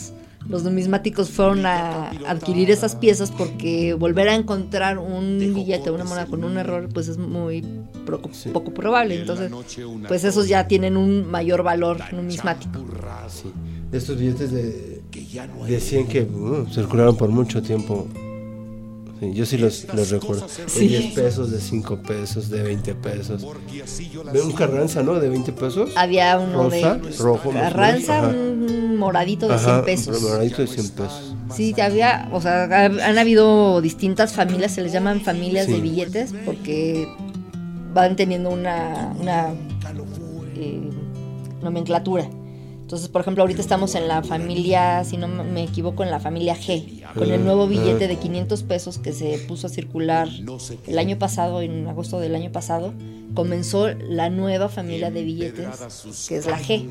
[0.49, 6.25] los numismáticos fueron a adquirir esas piezas porque volver a encontrar un billete, una moneda
[6.25, 7.63] con un error, pues es muy
[8.51, 9.19] poco probable.
[9.19, 9.51] Entonces,
[10.07, 12.83] pues esos ya tienen un mayor valor numismático.
[13.29, 13.51] Sí.
[13.91, 15.01] Estos billetes de,
[15.67, 18.07] de 100 que uh, circularon por mucho tiempo.
[19.19, 20.47] Sí, yo sí los, los recuerdo.
[20.75, 23.45] De 10 pesos, de 5 pesos, de 20 pesos.
[24.31, 25.15] De un Carranza, ¿no?
[25.19, 25.91] De 20 pesos.
[25.97, 30.21] Había uno Rosa, de rojo, Carranza, un moradito de Ajá, 100 pesos.
[30.21, 31.35] moradito de 100 pesos.
[31.53, 35.73] Sí, había, o sea, ha- han habido distintas familias, se les llaman familias Sí.
[35.73, 37.07] de billetes porque
[37.93, 39.49] van teniendo una, una
[40.55, 40.89] eh,
[41.61, 42.29] nomenclatura.
[42.89, 46.55] Entonces, por ejemplo, ahorita estamos en la familia, si no me equivoco, en la familia
[46.55, 50.27] G, con el nuevo billete de 500 pesos que se puso a circular
[50.87, 52.95] el año pasado, en agosto del año pasado,
[53.35, 56.89] comenzó la nueva familia de billetes, que es la G.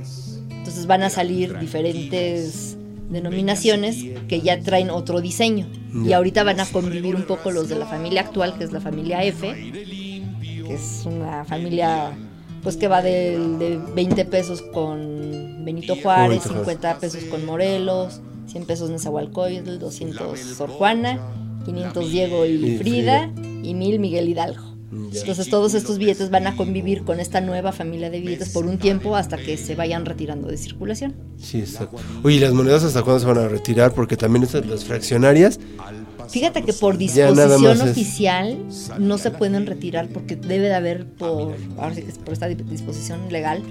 [0.51, 2.77] Entonces van a salir diferentes
[3.11, 3.97] denominaciones
[4.29, 5.67] que ya traen otro diseño.
[6.07, 8.81] Y ahorita van a convivir un poco los de la familia actual, que es la
[8.81, 12.13] familia F, que es una familia
[12.63, 16.65] pues que va del- de, 20 pesos con Benito Juárez, Benito Juárez.
[16.67, 21.21] 50 pesos con Morelos, 100 pesos Nezahualcóyotl, 200 Sor Juana,
[21.65, 23.31] 500 Diego y Frida
[23.63, 24.69] y 1000 Miguel Hidalgo.
[25.13, 25.21] Ya.
[25.21, 28.79] Entonces todos estos billetes van a convivir con esta nueva familia de billetes por un
[28.79, 31.15] tiempo hasta que se vayan retirando de circulación.
[31.37, 31.99] Sí, exacto.
[32.25, 33.93] Oye, ¿y las monedas hasta cuándo se van a retirar?
[33.93, 35.61] Porque también estas, las fraccionarias,
[36.29, 38.59] Fíjate que por disposición oficial
[38.99, 42.47] no se pueden retirar porque debe de haber por, ahora sí que es por esta
[42.49, 43.63] di- disposición legal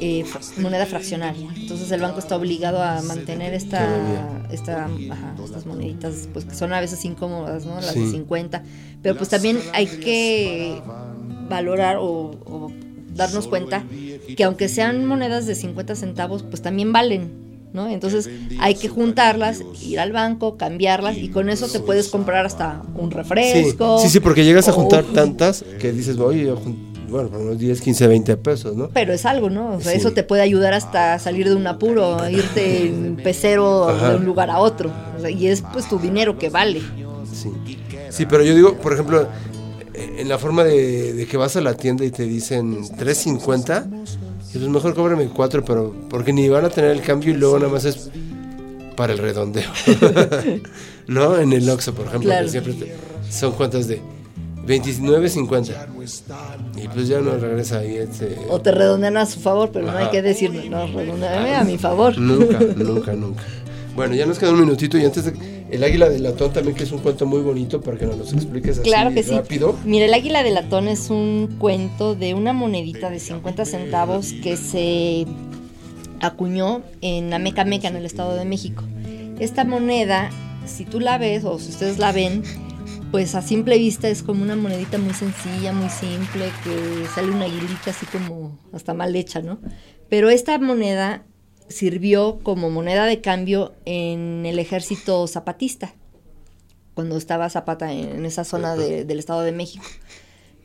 [0.00, 0.24] eh,
[0.58, 1.48] moneda fraccionaria.
[1.56, 3.86] Entonces el banco está obligado a mantener esta,
[4.52, 7.74] esta ajá, estas moneditas pues que son a veces incómodas, ¿no?
[7.76, 8.10] Las de Sí.
[8.12, 8.62] 50.
[9.02, 10.80] Pero pues también hay que
[11.48, 12.04] valorar o,
[12.44, 12.72] o
[13.14, 13.84] darnos cuenta
[14.36, 17.45] que aunque sean monedas de 50 centavos, pues también valen.
[17.76, 17.88] ¿No?
[17.88, 22.82] Entonces hay que juntarlas, ir al banco, cambiarlas y con eso te puedes comprar hasta
[22.96, 24.00] un refresco.
[24.00, 27.58] sí, sí, porque llegas a o- juntar tantas que dices, yo jun- bueno, por unos
[27.58, 28.88] 10, 15, 20 pesos, ¿no?
[28.88, 29.74] Pero es algo, ¿no?
[29.76, 29.98] O sea, Sí.
[29.98, 34.10] eso te puede ayudar hasta salir de un apuro, irte en pecero Ajá.
[34.10, 34.90] de un lugar a otro.
[35.16, 36.80] O sea, y es pues tu dinero que vale.
[37.32, 37.50] Sí.
[38.10, 39.28] Sí, pero yo digo, por ejemplo,
[39.94, 43.86] en la forma de, de que vas a la tienda y te dicen 3.50,
[44.56, 47.58] y pues mejor cóbrame 4, pero porque ni van a tener el cambio y luego
[47.58, 48.10] nada más es
[48.96, 49.68] para el redondeo.
[51.06, 51.38] ¿No?
[51.38, 52.44] En el Oxxo, por ejemplo, Claro.
[52.46, 52.96] que siempre te-
[53.30, 54.00] son cuentas de
[54.66, 55.86] 29.50.
[56.82, 58.36] Y pues ya no regresa ahí este...
[58.48, 61.78] O te redondean a su favor, pero no hay que decir, no, redondeame a mi
[61.78, 62.16] favor.
[62.18, 63.42] Nunca, nunca, nunca.
[63.94, 65.32] Bueno, ya nos queda un minutito y antes de...
[65.70, 68.24] El águila de latón también que es un cuento muy bonito para que nos lo
[68.38, 69.32] expliques así Claro que sí.
[69.32, 69.76] rápido.
[69.84, 74.56] Mira, el águila de latón es un cuento de una monedita de 50 centavos que
[74.56, 75.26] se
[76.20, 78.84] acuñó en Amecameca, en el Estado de México.
[79.40, 80.30] Esta moneda,
[80.66, 82.42] si tú la ves o si ustedes la ven,
[83.10, 87.44] pues a simple vista es como una monedita muy sencilla, muy simple, que sale una
[87.44, 89.58] aguilita así como hasta mal hecha, ¿no?
[90.08, 91.24] Pero esta moneda
[91.68, 95.94] sirvió como moneda de cambio en el ejército zapatista
[96.94, 99.84] cuando estaba Zapata en esa zona de- del Estado de México.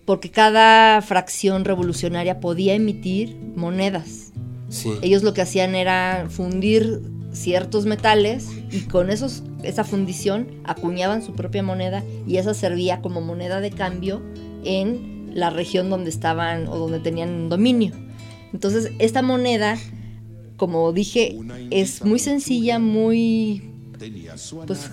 [0.06, 4.32] Porque cada fracción revolucionaria podía emitir monedas.
[4.70, 4.92] Sí.
[5.02, 7.02] Ellos lo que hacían era fundir
[7.34, 13.22] ciertos metales y con esos, esa fundición acuñaban su propia moneda y esa servía como
[13.22, 14.22] moneda de cambio
[14.64, 17.94] en la región donde estaban o donde tenían dominio.
[18.54, 19.78] Entonces, esta moneda,
[20.62, 21.40] como dije,
[21.72, 23.72] es muy sencilla, muy
[24.68, 24.92] pues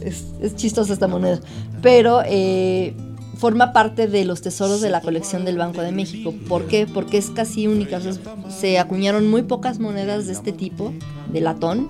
[0.00, 1.40] es, es chistosa esta moneda,
[1.82, 2.94] pero eh,
[3.36, 6.32] forma parte de los tesoros de la colección del Banco de México.
[6.48, 6.86] ¿Por qué?
[6.86, 7.96] Porque es casi única.
[7.96, 8.12] O sea,
[8.48, 10.92] se acuñaron muy pocas monedas de este tipo,
[11.32, 11.88] de latón,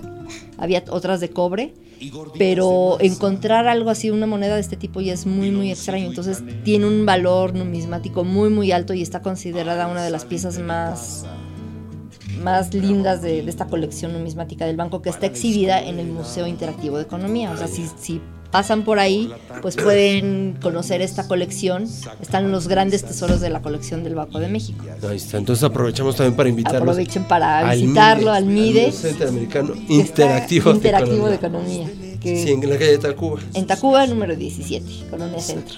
[0.57, 1.75] había otras de cobre,
[2.39, 6.07] pero encontrar algo así, una moneda de este tipo ya es muy, muy extraño.
[6.07, 10.59] Entonces tiene un valor numismático muy, muy alto y está considerada una de las piezas
[10.61, 11.27] más
[12.43, 16.47] más lindas de, de esta colección numismática del banco que está exhibida en el Museo
[16.47, 17.51] Interactivo de Economía.
[17.53, 18.21] O sea, si, si
[18.51, 19.33] pasan por ahí,
[19.63, 21.85] pues pueden conocer esta colección.
[22.21, 24.85] Están los grandes tesoros de la colección del Banco de México.
[25.09, 25.39] Ahí está.
[25.39, 26.83] Entonces aprovechamos también para invitarlos.
[26.83, 28.87] Aprovechen para visitarlo al MIDE.
[28.89, 31.91] Museo Interamericano Interactivo, Interactivo de de Economía.
[32.21, 33.41] Que- Sí, en la calle Tacuba.
[33.55, 35.77] en Tacuba, número 17, Colonia Centro.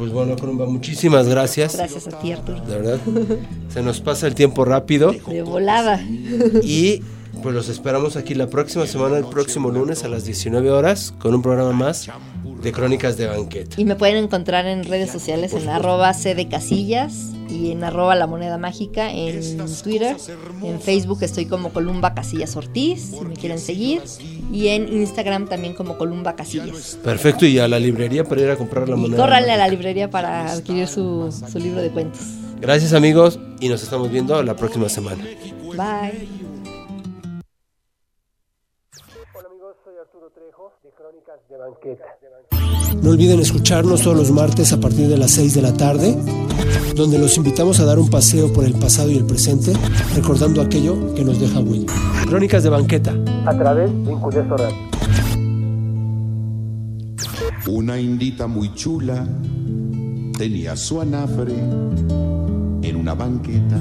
[0.00, 1.76] Pues bueno, Columba, muchísimas gracias.
[1.76, 2.58] Gracias a ti, Arturo.
[2.64, 2.98] De verdad.
[3.68, 5.12] Se nos pasa el tiempo rápido.
[5.28, 6.02] De volada.
[6.62, 7.02] Y
[7.42, 11.34] pues los esperamos aquí la próxima semana, el próximo lunes a las 19 horas, con
[11.34, 12.08] un programa más
[12.62, 13.78] de Crónicas de Banqueta.
[13.78, 18.26] Y me pueden encontrar en redes sociales en arroba C Casillas y en arroba La
[18.26, 20.16] Moneda Mágica en Twitter.
[20.62, 24.00] En Facebook estoy como Columba Casillas Ortiz, si me quieren seguir.
[24.52, 26.98] Y en Instagram también como Columba Casillas.
[27.04, 29.16] Perfecto, y a la librería para ir a comprar la Y moneda.
[29.22, 32.20] córranle a la librería para adquirir su, su libro de cuentos.
[32.60, 35.24] Gracias amigos y nos estamos viendo la próxima semana.
[35.76, 36.59] Bye.
[41.50, 42.04] De Banqueta.
[43.02, 46.16] No olviden escucharnos todos los martes a partir de las 6 de la tarde,
[46.94, 49.72] donde los invitamos a dar un paseo por el pasado y el presente,
[50.14, 51.92] recordando aquello que nos deja huella.
[52.26, 53.14] Crónicas de Banqueta.
[53.46, 54.76] A través de Incudeso Radio.
[57.66, 59.26] Una indita muy chula
[60.38, 61.54] tenía su anafre
[62.82, 63.78] en una banqueta.